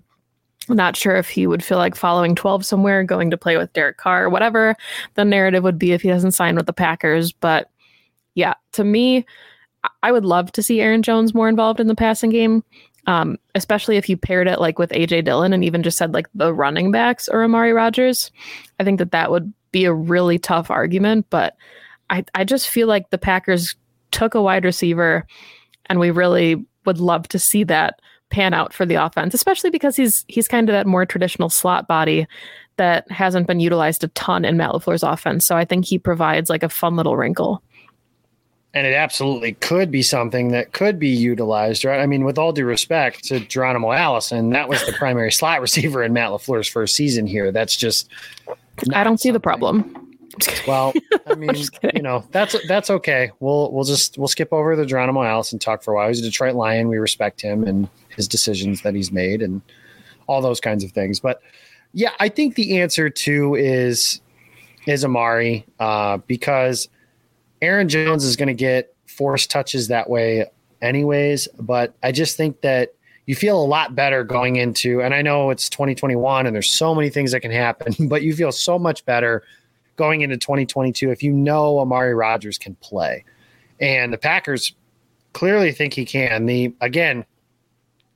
not 0.68 0.96
sure 0.96 1.16
if 1.16 1.28
he 1.28 1.46
would 1.46 1.62
feel 1.62 1.78
like 1.78 1.94
following 1.94 2.34
12 2.34 2.64
somewhere, 2.64 3.04
going 3.04 3.30
to 3.30 3.36
play 3.36 3.56
with 3.56 3.72
Derek 3.72 3.98
Carr, 3.98 4.28
whatever 4.28 4.76
the 5.14 5.24
narrative 5.24 5.62
would 5.62 5.78
be 5.78 5.92
if 5.92 6.02
he 6.02 6.08
doesn't 6.08 6.32
sign 6.32 6.56
with 6.56 6.66
the 6.66 6.72
Packers. 6.72 7.32
But 7.32 7.70
yeah, 8.34 8.54
to 8.72 8.84
me, 8.84 9.24
I 10.02 10.10
would 10.10 10.24
love 10.24 10.50
to 10.52 10.62
see 10.62 10.80
Aaron 10.80 11.02
Jones 11.02 11.34
more 11.34 11.48
involved 11.48 11.80
in 11.80 11.86
the 11.86 11.94
passing 11.94 12.30
game. 12.30 12.64
Um, 13.08 13.38
especially 13.54 13.96
if 13.98 14.08
you 14.08 14.16
paired 14.16 14.48
it 14.48 14.60
like 14.60 14.80
with 14.80 14.90
AJ 14.90 15.26
Dillon 15.26 15.52
and 15.52 15.62
even 15.62 15.84
just 15.84 15.96
said 15.96 16.12
like 16.12 16.26
the 16.34 16.52
running 16.52 16.90
backs 16.90 17.28
or 17.28 17.44
Amari 17.44 17.72
Rodgers. 17.72 18.32
I 18.80 18.84
think 18.84 18.98
that 18.98 19.12
that 19.12 19.30
would 19.30 19.52
be 19.70 19.84
a 19.84 19.92
really 19.92 20.40
tough 20.40 20.72
argument, 20.72 21.26
but 21.30 21.56
I, 22.10 22.24
I 22.34 22.42
just 22.42 22.68
feel 22.68 22.88
like 22.88 23.10
the 23.10 23.18
Packers 23.18 23.76
took 24.10 24.34
a 24.34 24.42
wide 24.42 24.64
receiver 24.64 25.24
and 25.88 25.99
we 25.99 26.11
really 26.11 26.64
would 26.85 26.99
love 26.99 27.29
to 27.29 27.38
see 27.38 27.64
that 27.64 28.01
pan 28.31 28.55
out 28.55 28.72
for 28.72 28.85
the 28.85 28.94
offense, 28.94 29.35
especially 29.35 29.70
because 29.70 29.96
he's 29.96 30.25
he's 30.29 30.49
kind 30.49 30.68
of 30.68 30.72
that 30.72 30.87
more 30.87 31.07
traditional 31.07 31.49
slot 31.49 31.87
body 31.87 32.27
that 32.77 33.11
hasn't 33.11 33.46
been 33.46 33.61
utilized 33.61 34.05
a 34.05 34.09
ton 34.09 34.44
in 34.44 34.57
Matt 34.57 34.70
LaFleur's 34.70 35.03
offense. 35.03 35.46
So 35.46 35.57
I 35.57 35.64
think 35.64 35.87
he 35.87 35.99
provides 35.99 36.51
like 36.51 36.62
a 36.62 36.68
fun 36.68 36.96
little 36.96 37.16
wrinkle. 37.16 37.62
And 38.75 38.87
it 38.87 38.92
absolutely 38.92 39.55
could 39.55 39.90
be 39.90 40.03
something 40.03 40.49
that 40.49 40.72
could 40.72 40.99
be 40.99 41.09
utilized, 41.09 41.87
right? 41.87 41.99
I 41.99 42.05
mean, 42.05 42.25
with 42.25 42.37
all 42.37 42.53
due 42.53 42.66
respect 42.66 43.25
to 43.25 43.40
Geronimo 43.40 43.92
Allison, 43.92 44.51
that 44.51 44.68
was 44.68 44.85
the 44.85 44.92
primary 44.92 45.33
slot 45.33 45.61
receiver 45.62 46.03
in 46.03 46.12
Matt 46.12 46.31
LaFleur's 46.31 46.68
first 46.68 46.94
season 46.94 47.27
here. 47.27 47.51
That's 47.51 47.75
just 47.75 48.11
I 48.92 49.03
don't 49.03 49.18
see 49.18 49.31
the 49.31 49.40
problem. 49.40 50.05
Well, 50.66 50.92
I 51.27 51.35
mean, 51.35 51.51
you 51.94 52.03
know, 52.03 52.25
that's 52.31 52.57
that's 52.66 52.90
okay. 52.90 53.31
We'll 53.40 53.72
we'll 53.72 53.85
just 53.85 54.18
we'll 54.18 54.29
skip 54.29 54.53
over 54.53 54.77
the 54.77 54.87
Geronimo 54.87 55.22
Allison 55.22 55.59
talk 55.59 55.83
for 55.83 55.92
a 55.92 55.96
while. 55.96 56.09
He's 56.09 56.20
a 56.20 56.22
Detroit 56.22 56.55
Lion. 56.55 56.88
We 56.88 56.99
respect 56.99 57.40
him 57.40 57.64
and 57.64 57.88
his 58.09 58.29
decisions 58.29 58.83
that 58.83 58.94
he's 58.94 59.12
made 59.12 59.42
and 59.42 59.62
all 60.27 60.40
those 60.40 60.61
kinds 60.61 60.85
of 60.85 60.92
things. 60.92 61.20
But 61.20 61.40
yeah, 61.92 62.11
I 62.20 62.29
think 62.29 62.55
the 62.55 62.81
answer 62.81 63.09
to 63.09 63.55
is 63.55 64.20
is 64.87 65.05
Amari 65.05 65.66
uh, 65.81 66.18
because 66.27 66.88
Aaron 67.62 67.88
Jones 67.88 68.25
is 68.25 68.37
going 68.37 68.49
to 68.49 68.55
get 68.55 68.94
forced 69.07 69.51
touches 69.51 69.88
that 69.88 70.09
way 70.09 70.46
anyways. 70.83 71.49
But 71.59 71.94
I 72.03 72.12
just 72.12 72.37
think 72.37 72.61
that 72.61 72.94
you 73.27 73.35
feel 73.35 73.61
a 73.61 73.64
lot 73.64 73.94
better 73.94 74.22
going 74.22 74.57
into, 74.57 75.03
and 75.03 75.12
I 75.12 75.22
know 75.22 75.51
it's 75.51 75.68
2021 75.68 76.46
and 76.46 76.55
there's 76.55 76.72
so 76.72 76.94
many 76.94 77.11
things 77.11 77.33
that 77.33 77.40
can 77.40 77.51
happen, 77.51 78.09
but 78.09 78.22
you 78.22 78.35
feel 78.35 78.53
so 78.53 78.79
much 78.79 79.05
better 79.05 79.42
going 79.96 80.20
into 80.20 80.37
2022 80.37 81.11
if 81.11 81.22
you 81.22 81.32
know 81.32 81.78
Amari 81.78 82.14
Rodgers 82.14 82.59
can 82.59 82.74
play. 82.76 83.24
And 83.80 84.12
the 84.12 84.18
Packers 84.18 84.74
clearly 85.32 85.72
think 85.72 85.94
he 85.94 86.04
can. 86.04 86.46
The 86.46 86.74
again, 86.80 87.24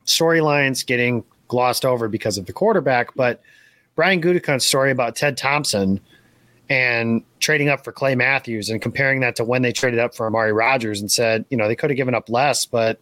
storylines 0.07 0.87
getting 0.87 1.25
glossed 1.49 1.85
over 1.85 2.09
because 2.09 2.39
of 2.39 2.47
the 2.47 2.53
quarterback, 2.53 3.15
but 3.15 3.43
Brian 3.97 4.23
Gutekunst's 4.23 4.67
story 4.67 4.91
about 4.91 5.17
Ted 5.17 5.37
Thompson 5.37 6.01
and 6.71 7.23
trading 7.41 7.69
up 7.69 7.85
for 7.85 7.93
Clay 7.93 8.15
Matthews 8.15 8.71
and 8.71 8.81
comparing 8.81 9.21
that 9.21 9.37
to 9.37 9.45
when 9.45 9.63
they 9.63 9.73
traded 9.73 9.99
up 9.99 10.15
for 10.15 10.27
Amari 10.27 10.53
Rodgers 10.53 11.01
and 11.01 11.11
said, 11.11 11.45
you 11.51 11.57
know, 11.57 11.67
they 11.67 11.75
could 11.75 11.91
have 11.91 11.97
given 11.97 12.15
up 12.15 12.31
less, 12.31 12.65
but 12.65 13.01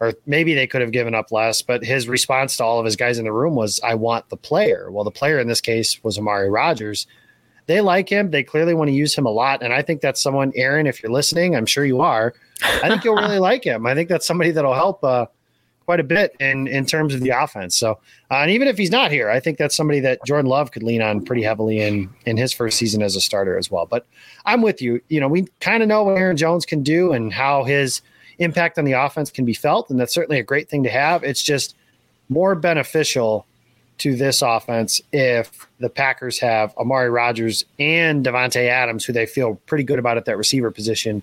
or 0.00 0.14
maybe 0.26 0.54
they 0.54 0.66
could 0.66 0.80
have 0.80 0.92
given 0.92 1.14
up 1.14 1.32
less, 1.32 1.62
but 1.62 1.84
his 1.84 2.08
response 2.08 2.56
to 2.56 2.64
all 2.64 2.78
of 2.78 2.84
his 2.84 2.96
guys 2.96 3.18
in 3.18 3.24
the 3.24 3.32
room 3.32 3.54
was, 3.54 3.80
I 3.82 3.94
want 3.94 4.28
the 4.28 4.36
player. 4.36 4.90
Well, 4.90 5.04
the 5.04 5.10
player 5.10 5.38
in 5.38 5.48
this 5.48 5.60
case 5.60 6.02
was 6.02 6.18
Amari 6.18 6.50
Rodgers. 6.50 7.06
They 7.66 7.80
like 7.80 8.08
him. 8.08 8.30
They 8.30 8.42
clearly 8.42 8.74
want 8.74 8.88
to 8.88 8.94
use 8.94 9.14
him 9.14 9.26
a 9.26 9.30
lot. 9.30 9.62
And 9.62 9.72
I 9.72 9.82
think 9.82 10.00
that's 10.00 10.20
someone, 10.20 10.52
Aaron, 10.54 10.86
if 10.86 11.02
you're 11.02 11.12
listening, 11.12 11.56
I'm 11.56 11.66
sure 11.66 11.84
you 11.84 12.00
are. 12.00 12.34
I 12.62 12.88
think 12.88 13.04
you'll 13.04 13.16
really 13.16 13.38
like 13.50 13.64
him. 13.64 13.86
I 13.86 13.94
think 13.94 14.08
that's 14.08 14.26
somebody 14.26 14.50
that'll 14.50 14.74
help 14.74 15.02
uh, 15.02 15.26
quite 15.86 16.00
a 16.00 16.04
bit 16.04 16.36
in, 16.40 16.66
in 16.66 16.86
terms 16.86 17.14
of 17.14 17.20
the 17.20 17.30
offense. 17.30 17.76
So, 17.76 17.92
uh, 18.30 18.38
and 18.38 18.50
even 18.50 18.68
if 18.68 18.76
he's 18.76 18.90
not 18.90 19.10
here, 19.10 19.30
I 19.30 19.40
think 19.40 19.58
that's 19.58 19.76
somebody 19.76 20.00
that 20.00 20.24
Jordan 20.26 20.50
Love 20.50 20.70
could 20.72 20.82
lean 20.82 21.02
on 21.02 21.24
pretty 21.24 21.42
heavily 21.42 21.80
in, 21.80 22.10
in 22.26 22.36
his 22.36 22.52
first 22.52 22.78
season 22.78 23.02
as 23.02 23.16
a 23.16 23.20
starter 23.20 23.56
as 23.56 23.70
well. 23.70 23.86
But 23.86 24.06
I'm 24.44 24.62
with 24.62 24.82
you. 24.82 25.00
You 25.08 25.20
know, 25.20 25.28
we 25.28 25.46
kind 25.60 25.82
of 25.82 25.88
know 25.88 26.04
what 26.04 26.18
Aaron 26.18 26.36
Jones 26.36 26.66
can 26.66 26.82
do 26.82 27.12
and 27.12 27.32
how 27.32 27.64
his– 27.64 28.02
impact 28.38 28.78
on 28.78 28.84
the 28.84 28.92
offense 28.92 29.30
can 29.30 29.44
be 29.44 29.54
felt, 29.54 29.90
and 29.90 29.98
that's 29.98 30.12
certainly 30.14 30.38
a 30.38 30.42
great 30.42 30.68
thing 30.68 30.82
to 30.84 30.90
have. 30.90 31.22
It's 31.24 31.42
just 31.42 31.76
more 32.28 32.54
beneficial 32.54 33.46
to 33.98 34.16
this 34.16 34.42
offense 34.42 35.00
if 35.12 35.68
the 35.78 35.88
Packers 35.88 36.38
have 36.40 36.76
Amari 36.76 37.10
Rodgers 37.10 37.64
and 37.78 38.24
Davante 38.24 38.68
Adams, 38.68 39.04
who 39.04 39.12
they 39.12 39.26
feel 39.26 39.54
pretty 39.66 39.84
good 39.84 39.98
about 39.98 40.16
at 40.16 40.24
that 40.24 40.36
receiver 40.36 40.70
position, 40.70 41.22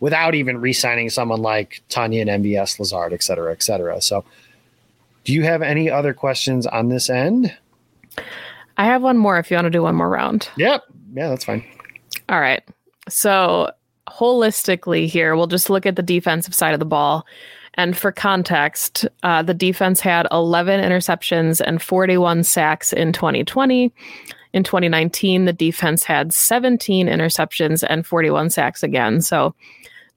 without 0.00 0.34
even 0.34 0.60
re-signing 0.60 1.10
someone 1.10 1.42
like 1.42 1.82
Tanya 1.88 2.24
Tonyan 2.24 2.42
MVS, 2.42 2.78
Lazard, 2.78 3.12
et 3.12 3.22
cetera, 3.22 3.52
et 3.52 3.62
cetera. 3.62 4.00
So, 4.00 4.24
do 5.24 5.32
you 5.32 5.42
have 5.42 5.60
any 5.60 5.90
other 5.90 6.14
questions 6.14 6.66
on 6.66 6.88
this 6.88 7.10
end? 7.10 7.54
I 8.78 8.86
have 8.86 9.02
one 9.02 9.18
more. 9.18 9.38
If 9.38 9.50
you 9.50 9.56
want 9.56 9.66
to 9.66 9.70
do 9.70 9.82
one 9.82 9.96
more 9.96 10.08
round. 10.08 10.48
Yep. 10.56 10.84
Yeah, 11.14 11.28
that's 11.28 11.44
fine. 11.44 11.64
All 12.28 12.40
right. 12.40 12.62
So 13.08 13.70
holistically 14.08 15.06
here, 15.06 15.36
we'll 15.36 15.46
just 15.46 15.70
look 15.70 15.86
at 15.86 15.96
the 15.96 16.02
defensive 16.02 16.54
side 16.54 16.74
of 16.74 16.80
the 16.80 16.86
ball. 16.86 17.26
And 17.78 17.96
for 17.96 18.10
context, 18.10 19.06
uh, 19.22 19.40
the 19.44 19.54
defense 19.54 20.00
had 20.00 20.26
11 20.32 20.80
interceptions 20.80 21.60
and 21.64 21.80
41 21.80 22.42
sacks 22.42 22.92
in 22.92 23.12
2020. 23.12 23.92
In 24.52 24.64
2019, 24.64 25.44
the 25.44 25.52
defense 25.52 26.02
had 26.02 26.32
17 26.32 27.06
interceptions 27.06 27.84
and 27.88 28.04
41 28.04 28.50
sacks 28.50 28.82
again. 28.82 29.20
So, 29.20 29.54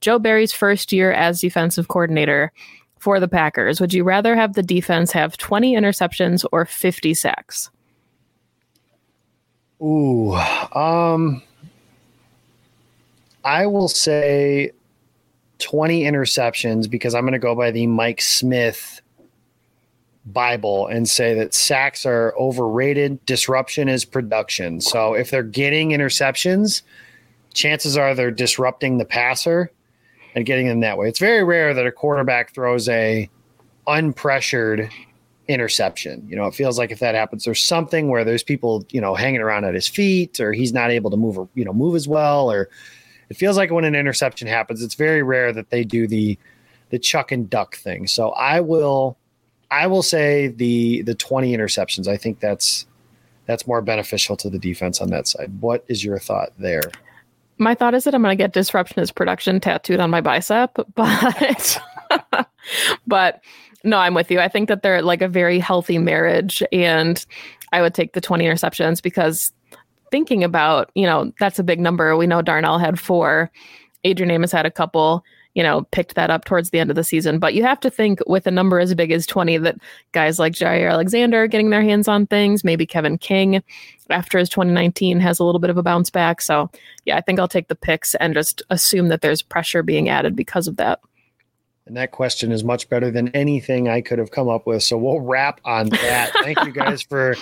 Joe 0.00 0.18
Barry's 0.18 0.52
first 0.52 0.92
year 0.92 1.12
as 1.12 1.40
defensive 1.40 1.86
coordinator 1.86 2.52
for 2.98 3.20
the 3.20 3.28
Packers, 3.28 3.80
would 3.80 3.94
you 3.94 4.02
rather 4.02 4.34
have 4.34 4.54
the 4.54 4.62
defense 4.64 5.12
have 5.12 5.36
20 5.36 5.76
interceptions 5.76 6.44
or 6.50 6.66
50 6.66 7.14
sacks? 7.14 7.70
Ooh, 9.80 10.34
um, 10.74 11.40
I 13.44 13.66
will 13.66 13.88
say 13.88 14.72
20 15.62 16.02
interceptions 16.02 16.90
because 16.90 17.14
I'm 17.14 17.22
going 17.22 17.32
to 17.32 17.38
go 17.38 17.54
by 17.54 17.70
the 17.70 17.86
Mike 17.86 18.20
Smith 18.20 19.00
Bible 20.26 20.86
and 20.88 21.08
say 21.08 21.34
that 21.34 21.54
sacks 21.54 22.04
are 22.04 22.34
overrated. 22.38 23.24
Disruption 23.26 23.88
is 23.88 24.04
production. 24.04 24.80
So 24.80 25.14
if 25.14 25.30
they're 25.30 25.42
getting 25.42 25.90
interceptions, 25.90 26.82
chances 27.54 27.96
are 27.96 28.14
they're 28.14 28.30
disrupting 28.30 28.98
the 28.98 29.04
passer 29.04 29.70
and 30.34 30.44
getting 30.44 30.66
them 30.66 30.80
that 30.80 30.98
way. 30.98 31.08
It's 31.08 31.18
very 31.18 31.44
rare 31.44 31.74
that 31.74 31.86
a 31.86 31.92
quarterback 31.92 32.52
throws 32.54 32.88
a 32.88 33.30
unpressured 33.86 34.90
interception. 35.48 36.26
You 36.28 36.36
know, 36.36 36.46
it 36.46 36.54
feels 36.54 36.78
like 36.78 36.90
if 36.90 36.98
that 37.00 37.14
happens, 37.14 37.44
there's 37.44 37.62
something 37.62 38.08
where 38.08 38.24
there's 38.24 38.42
people, 38.42 38.84
you 38.90 39.00
know, 39.00 39.14
hanging 39.14 39.40
around 39.40 39.64
at 39.64 39.74
his 39.74 39.88
feet 39.88 40.40
or 40.40 40.52
he's 40.52 40.72
not 40.72 40.90
able 40.90 41.10
to 41.10 41.16
move, 41.16 41.38
or, 41.38 41.48
you 41.54 41.64
know, 41.64 41.72
move 41.72 41.94
as 41.94 42.08
well 42.08 42.50
or 42.50 42.68
it 43.28 43.36
feels 43.36 43.56
like 43.56 43.70
when 43.70 43.84
an 43.84 43.94
interception 43.94 44.48
happens, 44.48 44.82
it's 44.82 44.94
very 44.94 45.22
rare 45.22 45.52
that 45.52 45.70
they 45.70 45.84
do 45.84 46.06
the 46.06 46.38
the 46.90 46.98
chuck 46.98 47.32
and 47.32 47.48
duck 47.48 47.76
thing. 47.76 48.06
So 48.06 48.30
I 48.30 48.60
will 48.60 49.16
I 49.70 49.86
will 49.86 50.02
say 50.02 50.48
the 50.48 51.02
the 51.02 51.14
20 51.14 51.56
interceptions. 51.56 52.06
I 52.06 52.16
think 52.16 52.40
that's 52.40 52.86
that's 53.46 53.66
more 53.66 53.80
beneficial 53.82 54.36
to 54.36 54.50
the 54.50 54.58
defense 54.58 55.00
on 55.00 55.08
that 55.08 55.26
side. 55.26 55.50
What 55.60 55.84
is 55.88 56.04
your 56.04 56.18
thought 56.18 56.50
there? 56.58 56.82
My 57.58 57.74
thought 57.74 57.94
is 57.94 58.04
that 58.04 58.14
I'm 58.14 58.22
going 58.22 58.36
to 58.36 58.42
get 58.42 58.52
disruption 58.52 59.00
as 59.00 59.10
production 59.10 59.60
tattooed 59.60 60.00
on 60.00 60.10
my 60.10 60.20
bicep, 60.20 60.76
but 60.94 61.80
but 63.06 63.40
no, 63.84 63.98
I'm 63.98 64.14
with 64.14 64.30
you. 64.30 64.40
I 64.40 64.48
think 64.48 64.68
that 64.68 64.82
they're 64.82 65.02
like 65.02 65.22
a 65.22 65.28
very 65.28 65.58
healthy 65.58 65.98
marriage 65.98 66.62
and 66.72 67.24
I 67.72 67.80
would 67.80 67.94
take 67.94 68.12
the 68.12 68.20
20 68.20 68.44
interceptions 68.44 69.02
because 69.02 69.52
thinking 70.12 70.44
about, 70.44 70.92
you 70.94 71.06
know, 71.06 71.32
that's 71.40 71.58
a 71.58 71.64
big 71.64 71.80
number. 71.80 72.16
We 72.16 72.28
know 72.28 72.42
Darnell 72.42 72.78
had 72.78 73.00
four. 73.00 73.50
Adrian 74.04 74.30
Amos 74.30 74.52
had 74.52 74.66
a 74.66 74.70
couple, 74.70 75.24
you 75.54 75.62
know, 75.62 75.82
picked 75.90 76.14
that 76.14 76.30
up 76.30 76.44
towards 76.44 76.70
the 76.70 76.78
end 76.78 76.90
of 76.90 76.96
the 76.96 77.02
season. 77.02 77.38
But 77.38 77.54
you 77.54 77.62
have 77.62 77.80
to 77.80 77.90
think 77.90 78.20
with 78.26 78.46
a 78.46 78.50
number 78.50 78.78
as 78.78 78.94
big 78.94 79.10
as 79.10 79.26
20 79.26 79.58
that 79.58 79.76
guys 80.12 80.38
like 80.38 80.52
Jaire 80.52 80.90
Alexander 80.90 81.46
getting 81.46 81.70
their 81.70 81.82
hands 81.82 82.08
on 82.08 82.26
things, 82.26 82.62
maybe 82.62 82.86
Kevin 82.86 83.18
King 83.18 83.62
after 84.10 84.38
his 84.38 84.48
2019 84.48 85.18
has 85.20 85.38
a 85.38 85.44
little 85.44 85.60
bit 85.60 85.70
of 85.70 85.78
a 85.78 85.82
bounce 85.82 86.10
back. 86.10 86.40
So, 86.42 86.70
yeah, 87.06 87.16
I 87.16 87.22
think 87.22 87.40
I'll 87.40 87.48
take 87.48 87.68
the 87.68 87.74
picks 87.74 88.14
and 88.16 88.34
just 88.34 88.62
assume 88.70 89.08
that 89.08 89.22
there's 89.22 89.42
pressure 89.42 89.82
being 89.82 90.08
added 90.08 90.36
because 90.36 90.68
of 90.68 90.76
that. 90.76 91.00
And 91.92 91.98
that 91.98 92.10
question 92.10 92.52
is 92.52 92.64
much 92.64 92.88
better 92.88 93.10
than 93.10 93.28
anything 93.34 93.86
I 93.86 94.00
could 94.00 94.18
have 94.18 94.30
come 94.30 94.48
up 94.48 94.66
with. 94.66 94.82
So 94.82 94.96
we'll 94.96 95.20
wrap 95.20 95.60
on 95.66 95.90
that. 95.90 96.32
Thank 96.40 96.64
you 96.64 96.72
guys 96.72 97.02
for 97.10 97.36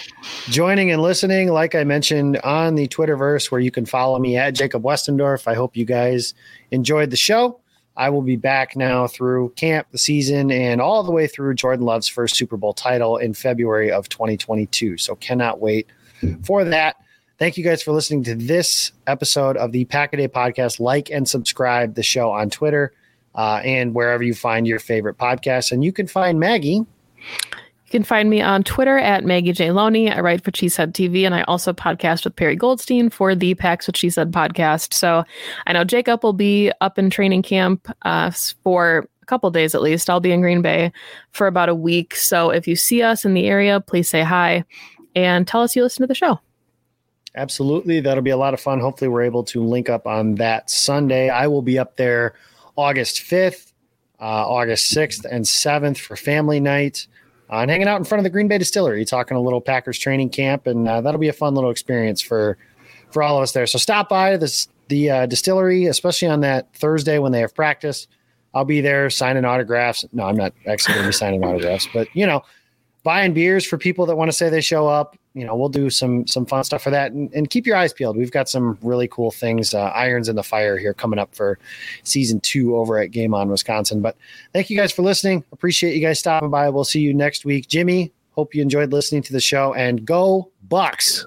joining 0.49 0.91
and 0.91 1.01
listening. 1.01 1.53
Like 1.53 1.77
I 1.77 1.85
mentioned 1.85 2.37
on 2.39 2.75
the 2.75 2.89
Twitterverse, 2.89 3.53
where 3.53 3.61
you 3.61 3.71
can 3.71 3.87
follow 3.87 4.19
me 4.19 4.37
at 4.37 4.57
Jacob 4.57 4.83
Westendorf. 4.83 5.47
I 5.47 5.55
hope 5.55 5.77
you 5.77 5.85
guys 5.85 6.35
enjoyed 6.73 7.11
the 7.11 7.17
show. 7.17 7.61
I 7.97 8.11
will 8.11 8.23
be 8.23 8.35
back 8.35 8.75
now 8.75 9.07
through 9.07 9.51
camp, 9.51 9.87
the 9.93 9.99
season, 9.99 10.51
and 10.51 10.81
all 10.81 11.05
the 11.05 11.13
way 11.13 11.29
through 11.29 11.55
Jordan 11.55 11.87
Love's 11.87 12.09
first 12.09 12.35
Super 12.35 12.57
Bowl 12.57 12.75
title 12.75 13.19
in 13.19 13.35
February 13.35 13.93
of 13.93 14.09
2022. 14.09 14.99
So 14.99 15.15
cannot 15.15 15.61
wait 15.61 15.87
for 16.43 16.65
that. 16.65 16.97
Thank 17.39 17.57
you 17.57 17.63
guys 17.63 17.85
for 17.85 17.93
listening 17.93 18.25
to 18.25 18.35
this 18.35 18.91
episode 19.07 19.57
of 19.57 19.71
the 19.71 19.85
Pack 19.85 20.13
a 20.13 20.17
Day 20.17 20.27
podcast. 20.27 20.81
Like 20.81 21.09
and 21.09 21.29
subscribe 21.29 21.95
the 21.95 22.03
show 22.03 22.33
on 22.33 22.51
Twitter 22.51 22.93
uh, 23.35 23.61
and 23.64 23.95
wherever 23.95 24.23
you 24.23 24.35
find 24.35 24.66
your 24.66 24.79
favorite 24.79 25.19
podcasts. 25.19 25.73
And 25.73 25.85
you 25.85 25.93
can 25.93 26.07
find 26.07 26.40
Maggie. 26.40 26.85
You 27.90 27.99
can 27.99 28.05
find 28.05 28.31
me 28.31 28.40
on 28.40 28.62
Twitter 28.62 28.99
at 28.99 29.25
Maggie 29.25 29.53
J. 29.53 29.73
Loney. 29.73 30.11
I 30.11 30.21
write 30.21 30.45
for 30.45 30.53
Cheesehead 30.53 30.93
TV 30.93 31.27
and 31.27 31.35
I 31.35 31.43
also 31.43 31.73
podcast 31.73 32.25
with 32.25 32.37
Perry 32.37 32.55
Goldstein 32.55 33.11
for 33.11 33.35
the 33.35 33.55
Packs 33.55 33.87
with 33.87 33.97
She 33.97 34.11
Said 34.11 34.31
podcast. 34.31 34.95
So 34.95 35.25
I 35.66 35.73
know 35.73 35.85
Jacob 35.85 36.23
will 36.23 36.33
be 36.33 36.71
up 36.81 36.99
in 36.99 37.11
training 37.11 37.43
camp 37.43 37.88
uh, 38.03 38.31
for 38.62 39.09
a 39.23 39.27
couple 39.27 39.51
days 39.51 39.75
at 39.75 39.83
least. 39.83 40.09
I'll 40.09 40.21
be 40.21 40.33
in 40.33 40.40
Green 40.40 40.62
Bay 40.62 40.93
for 41.33 41.49
about 41.49 41.69
a 41.69 41.75
week. 41.75 42.14
So 42.14 42.51
if 42.51 42.69
you 42.69 42.77
see 42.77 43.03
us 43.03 43.25
in 43.25 43.35
the 43.35 43.47
area, 43.47 43.81
please 43.81 44.09
say 44.09 44.23
hi 44.23 44.64
and 45.16 45.47
tell 45.47 45.62
us 45.62 45.75
you 45.75 45.83
listen 45.83 46.03
to 46.03 46.07
the 46.07 46.14
show. 46.14 46.38
Absolutely. 47.35 48.01
That'll 48.01 48.23
be 48.23 48.31
a 48.31 48.37
lot 48.37 48.55
of 48.55 48.61
fun. 48.61 48.81
Hopefully, 48.81 49.09
we're 49.09 49.23
able 49.23 49.45
to 49.45 49.62
link 49.62 49.88
up 49.88 50.07
on 50.07 50.35
that 50.37 50.69
Sunday. 50.69 51.29
I 51.29 51.47
will 51.47 51.62
be 51.62 51.79
up 51.79 51.97
there 51.97 52.35
August 52.81 53.19
5th, 53.19 53.73
uh, 54.21 54.25
August 54.25 54.95
6th, 54.95 55.27
and 55.31 55.45
7th 55.45 55.99
for 55.99 56.16
family 56.16 56.61
night. 56.61 57.07
Uh, 57.53 57.57
and 57.57 57.71
hanging 57.71 57.88
out 57.88 57.99
in 57.99 58.05
front 58.05 58.21
of 58.21 58.25
the 58.25 58.31
Green 58.31 58.49
Bay 58.49 58.59
Distillery, 58.59 59.05
talking 59.05 59.37
a 59.37 59.40
little 59.40 59.61
Packers 59.61 59.99
training 59.99 60.31
camp, 60.31 60.66
and 60.66 60.88
uh, 60.88 61.01
that'll 61.01 61.21
be 61.21 61.29
a 61.29 61.33
fun 61.33 61.55
little 61.55 61.71
experience 61.71 62.23
for 62.23 62.57
for 63.11 63.23
all 63.23 63.38
of 63.38 63.43
us 63.43 63.53
there. 63.53 63.66
So 63.66 63.77
stop 63.77 64.09
by 64.09 64.37
this 64.37 64.69
the 64.88 65.11
uh, 65.11 65.27
distillery, 65.27 65.87
especially 65.87 66.29
on 66.29 66.40
that 66.40 66.73
Thursday 66.75 67.19
when 67.19 67.33
they 67.33 67.40
have 67.40 67.55
practice. 67.55 68.07
I'll 68.55 68.64
be 68.64 68.81
there 68.81 69.11
signing 69.11 69.45
autographs. 69.45 70.05
No, 70.12 70.25
I'm 70.25 70.37
not 70.37 70.53
actually 70.66 70.95
going 70.95 71.05
to 71.05 71.09
be 71.09 71.12
signing 71.12 71.45
autographs, 71.45 71.88
but 71.93 72.09
you 72.14 72.25
know, 72.25 72.43
buying 73.03 73.33
beers 73.33 73.65
for 73.65 73.79
people 73.79 74.07
that 74.07 74.17
want 74.17 74.31
to 74.31 74.37
say 74.37 74.49
they 74.49 74.61
show 74.61 74.87
up 74.87 75.17
you 75.35 75.47
know, 75.47 75.55
we'll 75.55 75.69
do 75.69 75.91
some 75.91 76.27
some 76.27 76.45
fun 76.45 76.65
stuff 76.65 76.83
for 76.83 76.91
that, 76.91 77.13
and, 77.13 77.33
and 77.33 77.51
keep 77.51 77.67
your 77.67 77.77
eyes 77.77 77.93
peeled. 77.93 78.17
We've 78.17 78.33
got 78.33 78.49
some 78.49 78.77
really 78.83 79.07
cool 79.09 79.31
things, 79.31 79.75
uh, 79.75 79.85
irons 79.95 80.29
in 80.29 80.35
the 80.35 80.43
fire 80.43 80.77
here 80.77 80.93
coming 80.93 81.19
up 81.19 81.35
for 81.35 81.59
season 82.03 82.41
two 82.41 82.77
over 82.77 82.99
at 82.99 83.13
Game 83.13 83.33
On 83.33 83.49
Wisconsin. 83.49 84.01
But 84.01 84.17
thank 84.53 84.71
you 84.71 84.77
guys 84.77 84.91
for 84.91 85.03
listening. 85.03 85.45
Appreciate 85.53 85.95
you 85.95 86.01
guys 86.01 86.19
stopping 86.19 86.51
by. 86.51 86.69
We'll 86.69 86.85
see 86.85 87.01
you 87.01 87.15
next 87.15 87.45
week, 87.45 87.69
Jimmy. 87.69 88.13
Hope 88.33 88.55
you 88.55 88.63
enjoyed 88.63 88.93
listening 88.93 89.23
to 89.23 89.33
the 89.33 89.41
show, 89.41 89.73
and 89.75 90.05
go 90.05 90.51
Bucks. 90.69 91.27